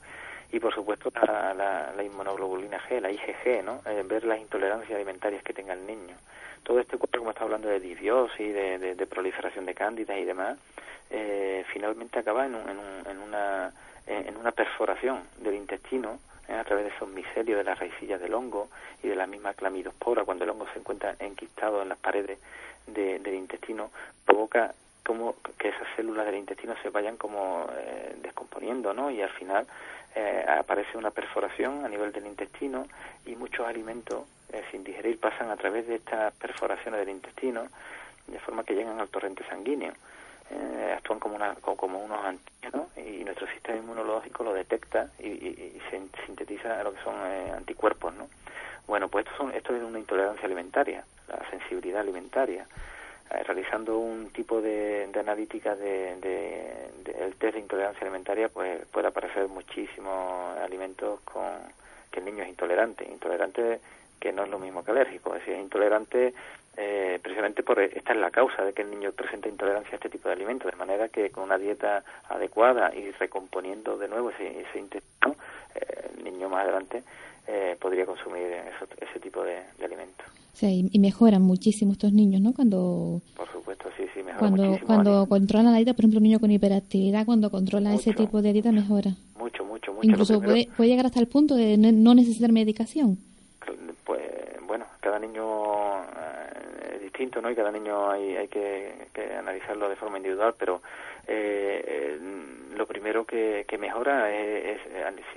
Y 0.52 0.60
por 0.60 0.74
supuesto 0.74 1.12
la, 1.26 1.94
la, 1.96 2.04
inmunoglobulina 2.04 2.80
G, 2.80 3.00
la 3.00 3.12
IgG, 3.12 3.64
¿no? 3.64 3.82
Eh, 3.86 4.04
ver 4.06 4.26
las 4.26 4.40
intolerancias 4.40 4.96
alimentarias 4.96 5.44
que 5.44 5.54
tenga 5.54 5.74
el 5.74 5.86
niño 5.86 6.16
todo 6.64 6.80
este 6.80 6.98
cuadro, 6.98 7.20
como 7.20 7.32
está 7.32 7.44
hablando 7.44 7.68
de 7.68 7.80
disbiosis, 7.80 8.54
de, 8.54 8.96
de, 8.96 9.08
proliferación 9.08 9.66
de 9.66 9.74
cándidas 9.74 10.18
y 10.18 10.26
demás, 10.26 10.58
eh, 11.10 11.66
finalmente 11.72 12.20
acaba 12.20 12.46
en, 12.46 12.56
en, 12.56 13.20
una, 13.20 13.72
en 14.06 14.36
una 14.36 14.52
perforación 14.52 15.22
del 15.38 15.56
intestino 15.56 16.20
eh, 16.48 16.54
a 16.54 16.64
través 16.64 16.86
de 16.86 16.92
esos 16.92 17.10
micelios 17.10 17.58
de 17.58 17.64
las 17.64 17.78
raicillas 17.78 18.22
del 18.22 18.34
hongo 18.34 18.70
y 19.04 19.08
de 19.08 19.16
la 19.16 19.28
misma 19.28 19.54
clamidospora, 19.54 20.24
cuando 20.24 20.46
el 20.46 20.50
hongo 20.50 20.66
se 20.72 20.80
encuentra 20.80 21.16
enquistado 21.20 21.82
en 21.82 21.90
las 21.90 21.98
paredes 21.98 22.40
del 22.88 23.34
intestino, 23.34 23.92
provoca 24.26 24.74
como 25.06 25.36
que 25.58 25.70
esas 25.70 25.88
células 25.96 26.26
del 26.26 26.36
intestino 26.36 26.74
se 26.82 26.90
vayan 26.90 27.18
como 27.18 27.68
eh, 27.78 28.16
descomponiendo, 28.22 28.94
¿no? 28.94 29.12
Y 29.12 29.22
al 29.22 29.30
final 29.30 29.68
eh, 30.20 30.44
aparece 30.48 30.98
una 30.98 31.12
perforación 31.12 31.86
a 31.86 31.90
nivel 31.90 32.12
del 32.12 32.26
intestino 32.26 32.88
y 33.28 33.36
muchos 33.36 33.68
alimentos 33.68 34.24
eh, 34.52 34.64
sin 34.72 34.84
digerir 34.84 35.20
pasan 35.20 35.52
a 35.52 35.58
través 35.58 35.88
de 35.88 35.96
estas 35.96 36.34
perforaciones 36.34 37.02
del 37.02 37.10
intestino 37.10 37.68
de 38.26 38.40
forma 38.40 38.64
que 38.64 38.74
llegan 38.74 39.00
al 39.00 39.10
torrente 39.10 39.44
sanguíneo. 39.48 39.94
Eh, 40.50 40.94
actúan 40.98 41.20
como, 41.20 41.36
una, 41.36 41.54
como, 41.56 42.00
unos 42.00 42.26
antígenos 42.26 42.88
y 42.98 43.24
nuestro 43.26 43.46
sistema 43.48 43.78
inmunológico 43.78 44.44
lo 44.44 44.54
detecta 44.54 45.12
y, 45.20 45.78
se 45.92 46.02
sintetiza 46.26 46.84
lo 46.84 46.94
que 46.94 47.04
son 47.04 47.16
anticuerpos, 47.56 48.16
¿no? 48.16 48.28
Bueno, 48.88 49.10
pues 49.10 49.26
esto, 49.26 49.38
son, 49.38 49.54
esto 49.54 49.76
es 49.76 49.84
una 49.84 50.00
intolerancia 50.00 50.46
alimentaria, 50.46 51.04
la 51.28 51.48
sensibilidad 51.52 52.02
alimentaria. 52.02 52.66
Eh, 53.32 53.44
realizando 53.44 53.98
un 53.98 54.30
tipo 54.30 54.62
de, 54.62 55.10
analítica 55.20 55.76
del 55.76 56.22
de, 56.22 56.90
de, 57.04 57.14
test 57.38 57.56
de 57.56 57.60
intolerancia 57.60 58.02
alimentaria, 58.02 58.50
pues 58.50 58.86
puede 58.86 59.08
aparecer 59.08 59.48
muchísimos 59.48 60.58
alimentos 60.60 61.20
con 61.22 61.44
que 62.12 62.20
el 62.20 62.26
niño 62.26 62.44
es 62.44 62.50
intolerante. 62.50 63.04
Intolerante 63.04 63.80
que 64.20 64.32
no 64.32 64.44
es 64.44 64.50
lo 64.50 64.60
mismo 64.60 64.84
que 64.84 64.92
alérgico, 64.92 65.36
es 65.36 65.42
decir, 65.42 65.56
es 65.56 65.62
intolerante 65.62 66.34
eh, 66.80 67.20
precisamente 67.24 67.64
por 67.64 67.80
esta 67.80 68.14
es 68.14 68.20
la 68.20 68.30
causa 68.30 68.64
de 68.64 68.72
que 68.72 68.84
el 68.84 68.92
niño 68.92 69.12
presente 69.12 69.50
intolerancia 69.50 69.94
a 69.94 69.96
este 69.96 70.10
tipo 70.10 70.30
de 70.30 70.36
alimentos, 70.36 70.72
de 70.72 70.78
manera 70.78 71.10
que 71.10 71.32
con 71.32 71.44
una 71.44 71.58
dieta 71.58 72.04
adecuada 72.30 72.94
y 72.94 73.12
recomponiendo 73.14 73.98
de 73.98 74.08
nuevo 74.08 74.30
ese, 74.30 74.62
ese 74.62 74.78
intestino, 74.78 75.36
eh, 75.74 76.12
el 76.16 76.24
niño 76.24 76.50
más 76.50 76.64
adelante 76.64 77.04
eh, 77.48 77.78
podría 77.80 78.06
consumir 78.06 78.44
ese 79.00 79.20
tipo 79.20 79.44
de, 79.44 79.60
alimentos. 79.84 80.26
Sí, 80.54 80.90
y 80.92 81.00
mejoran 81.00 81.42
muchísimo 81.42 81.92
estos 81.94 82.12
niños, 82.14 82.42
¿no? 82.42 82.54
Cuando 82.54 83.22
por 83.36 83.52
supuesto, 83.52 83.90
sí, 83.96 84.06
sí, 84.14 84.24
mejoran 84.24 84.38
cuando 84.40 84.64
muchísimo. 84.64 84.88
Cuando 84.88 85.26
controlan 85.28 85.72
la 85.72 85.78
dieta, 85.78 85.94
por 85.94 86.02
ejemplo, 86.02 86.18
un 86.18 86.24
niño 86.24 86.40
con 86.40 86.52
hiperactividad, 86.52 87.26
cuando 87.26 87.50
controla 87.52 87.94
ese 87.94 88.14
tipo 88.14 88.42
de 88.42 88.54
dieta, 88.54 88.72
mejora. 88.72 89.12
Mucho, 89.38 89.64
mucho, 89.64 89.94
mucho. 89.94 90.08
Incluso 90.08 90.42
puede, 90.42 90.68
puede 90.76 90.90
llegar 90.90 91.06
hasta 91.06 91.20
el 91.20 91.28
punto 91.28 91.56
de 91.56 91.78
no 91.78 92.16
necesitar 92.16 92.52
medicación. 92.52 93.18
Pues 94.04 94.22
bueno, 94.66 94.86
cada 95.00 95.20
niño 95.20 96.02
eh, 96.04 96.96
es 96.96 97.02
distinto, 97.04 97.42
¿no? 97.42 97.52
Y 97.52 97.56
cada 97.56 97.72
niño 97.72 98.10
hay, 98.10 98.36
hay 98.36 98.48
que, 98.48 99.08
que 99.14 99.36
analizarlo 99.36 99.90
de 99.90 99.96
forma 99.96 100.18
individual, 100.18 100.56
pero 100.58 100.82
eh, 101.28 101.84
eh, 101.86 102.20
lo 102.76 102.86
primero 102.86 103.26
que, 103.26 103.66
que 103.68 103.78
mejora 103.78 104.32
es, 104.32 104.80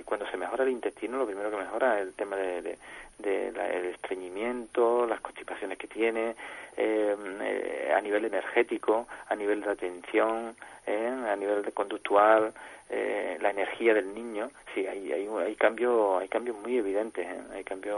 cuando 0.05 0.25
se 0.27 0.37
mejora 0.37 0.63
el 0.63 0.69
intestino, 0.69 1.17
lo 1.17 1.25
primero 1.25 1.49
que 1.49 1.57
mejora 1.57 1.99
es 1.99 2.07
el 2.07 2.13
tema 2.13 2.37
de, 2.37 2.77
de, 3.19 3.47
el 3.47 3.85
estreñimiento, 3.87 5.05
las 5.05 5.21
constipaciones 5.21 5.77
que 5.77 5.87
tiene, 5.87 6.35
eh, 6.77 7.91
a 7.95 7.99
nivel 7.99 8.25
energético, 8.25 9.07
a 9.27 9.35
nivel 9.35 9.61
de 9.61 9.71
atención, 9.71 10.55
a 10.87 11.35
nivel 11.35 11.63
de 11.63 11.71
conductual, 11.71 12.53
la 12.89 13.49
energía 13.49 13.93
del 13.93 14.13
niño, 14.13 14.51
sí, 14.73 14.85
hay, 14.85 15.11
hay, 15.11 15.27
hay 15.27 15.55
cambios 15.55 16.21
hay 16.21 16.27
cambios 16.27 16.57
muy 16.57 16.77
evidentes, 16.77 17.25
hay 17.53 17.63
cambios, 17.63 17.97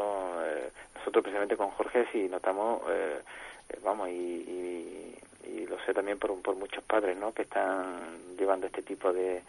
nosotros 0.96 1.24
precisamente 1.24 1.58
con 1.58 1.72
Jorge 1.72 2.06
sí 2.12 2.28
notamos, 2.30 2.82
vamos, 3.84 4.10
y 4.10 4.14
y 4.14 5.16
lo 5.68 5.80
sé 5.86 5.94
también 5.94 6.18
por, 6.20 6.40
por 6.42 6.56
muchos 6.56 6.84
padres 6.84 7.18
¿no? 7.18 7.34
que 7.34 7.44
están 7.44 8.36
llevando 8.38 8.68
este 8.68 8.82
tipo 8.82 9.12
de, 9.12 9.42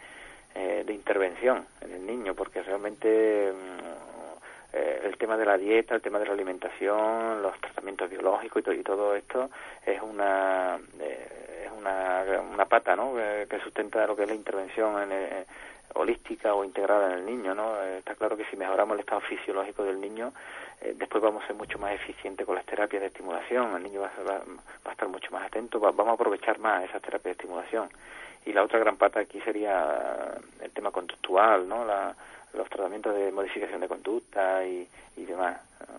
eh, 0.53 0.83
de 0.85 0.93
intervención 0.93 1.65
en 1.81 1.91
el 1.91 2.05
niño 2.05 2.33
porque 2.33 2.61
realmente 2.63 3.51
mm, 3.51 4.73
eh, 4.73 5.01
el 5.03 5.17
tema 5.17 5.37
de 5.37 5.45
la 5.45 5.57
dieta, 5.57 5.95
el 5.95 6.01
tema 6.01 6.19
de 6.19 6.25
la 6.25 6.33
alimentación, 6.33 7.41
los 7.41 7.59
tratamientos 7.59 8.09
biológicos 8.09 8.63
y, 8.67 8.79
y 8.79 8.83
todo 8.83 9.15
esto 9.15 9.49
es 9.85 10.01
una 10.01 10.79
eh, 10.99 11.65
es 11.65 11.71
una, 11.71 12.23
una 12.53 12.65
pata 12.65 12.95
¿no? 12.95 13.13
que 13.15 13.59
sustenta 13.59 14.05
lo 14.07 14.15
que 14.15 14.23
es 14.23 14.29
la 14.29 14.35
intervención 14.35 15.11
en, 15.11 15.45
holística 15.95 16.53
o 16.53 16.63
integrada 16.63 17.13
en 17.13 17.19
el 17.19 17.25
niño, 17.25 17.55
¿no? 17.55 17.81
está 17.81 18.15
claro 18.15 18.35
que 18.35 18.45
si 18.45 18.57
mejoramos 18.57 18.95
el 18.95 18.99
estado 19.01 19.21
fisiológico 19.21 19.83
del 19.83 19.99
niño, 19.99 20.27
eh, 20.27 20.64
después 20.95 21.23
vamos 21.23 21.43
a 21.43 21.47
ser 21.47 21.55
mucho 21.55 21.79
más 21.79 21.93
eficientes 21.93 22.45
con 22.45 22.55
las 22.55 22.65
terapias 22.65 23.01
de 23.01 23.07
estimulación, 23.07 23.75
el 23.75 23.83
niño 23.83 24.01
va, 24.01 24.11
a 24.85 24.91
estar 24.91 25.07
mucho 25.07 25.31
más 25.31 25.43
atento, 25.43 25.79
vamos 25.79 26.07
a 26.07 26.11
aprovechar 26.11 26.59
más 26.59 26.83
esas 26.83 27.01
terapias 27.01 27.23
de 27.23 27.43
estimulación. 27.43 27.89
Y 28.45 28.53
la 28.53 28.63
otra 28.63 28.79
gran 28.79 28.97
pata 28.97 29.19
aquí 29.19 29.41
sería 29.41 30.35
el 30.61 30.71
tema 30.71 30.91
conductual, 30.91 31.67
¿no? 31.67 31.83
los 32.53 32.69
tratamientos 32.69 33.15
de 33.15 33.31
modificación 33.31 33.81
de 33.81 33.87
conducta 33.87 34.65
y, 34.65 34.87
demás. 35.15 35.57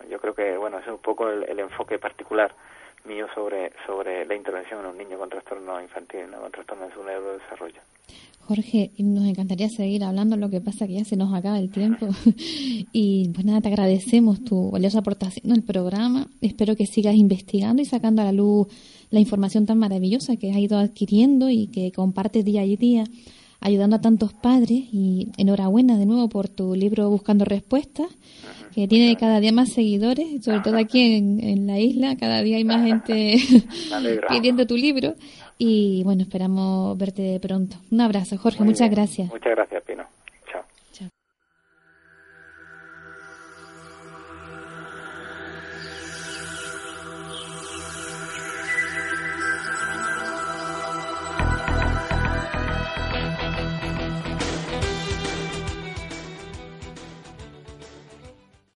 Yo 0.08 0.20
creo 0.20 0.34
que, 0.34 0.56
bueno, 0.56 0.78
ese 0.78 0.86
es 0.86 0.94
un 0.94 1.02
poco 1.02 1.28
el, 1.28 1.58
enfoque 1.58 1.98
particular 1.98 2.52
mío 3.06 3.26
sobre, 3.34 3.72
sobre 3.86 4.24
la 4.26 4.34
intervención 4.34 4.80
en 4.80 4.86
un 4.86 4.98
niño 4.98 5.18
con 5.18 5.28
trastorno 5.28 5.80
infantil, 5.80 6.30
¿no? 6.30 6.40
con 6.40 6.52
trastorno 6.52 6.86
de 6.86 6.92
su 6.92 7.02
neurodesarrollo. 7.02 7.80
Jorge, 8.46 8.92
nos 8.98 9.26
encantaría 9.26 9.68
seguir 9.68 10.04
hablando, 10.04 10.36
lo 10.36 10.48
que 10.48 10.60
pasa 10.60 10.86
que 10.86 10.92
ya 10.92 11.04
se 11.04 11.16
nos 11.16 11.34
acaba 11.34 11.58
el 11.58 11.70
tiempo. 11.70 12.06
y 12.92 13.28
pues 13.30 13.44
nada, 13.44 13.60
te 13.60 13.68
agradecemos 13.68 14.44
tu 14.44 14.70
valiosa 14.70 15.00
aportación 15.00 15.52
al 15.52 15.62
programa. 15.62 16.28
Espero 16.40 16.76
que 16.76 16.86
sigas 16.86 17.16
investigando 17.16 17.82
y 17.82 17.86
sacando 17.86 18.22
a 18.22 18.26
la 18.26 18.32
luz 18.32 18.68
la 19.10 19.18
información 19.18 19.66
tan 19.66 19.78
maravillosa 19.78 20.36
que 20.36 20.52
has 20.52 20.58
ido 20.58 20.78
adquiriendo 20.78 21.50
y 21.50 21.66
que 21.66 21.90
compartes 21.90 22.44
día 22.44 22.60
a 22.60 22.64
día, 22.64 23.04
ayudando 23.66 23.96
a 23.96 24.00
tantos 24.00 24.33
padres. 24.33 24.85
Y 24.92 25.29
enhorabuena 25.37 25.98
de 25.98 26.07
nuevo 26.07 26.29
por 26.29 26.48
tu 26.48 26.74
libro 26.74 27.11
Buscando 27.11 27.44
Respuestas, 27.44 28.07
que 28.74 28.87
tiene 28.87 29.16
cada 29.16 29.40
día 29.40 29.52
más 29.52 29.72
seguidores, 29.72 30.44
sobre 30.44 30.61
todo 30.61 30.79
aquí 30.79 31.16
en, 31.16 31.40
en 31.42 31.66
la 31.66 31.79
isla, 31.79 32.16
cada 32.16 32.42
día 32.42 32.57
hay 32.59 32.64
más 32.64 32.85
gente 32.85 33.37
pidiendo 34.29 34.66
tu 34.66 34.76
libro. 34.76 35.14
Y 35.59 36.02
bueno, 36.05 36.22
esperamos 36.22 36.96
verte 36.98 37.40
pronto. 37.40 37.76
Un 37.90 38.00
abrazo, 38.00 38.37
Jorge. 38.37 38.62
muchas 38.62 38.90
gracias. 38.90 39.31
Muchas 39.31 39.55
gracias, 39.57 39.83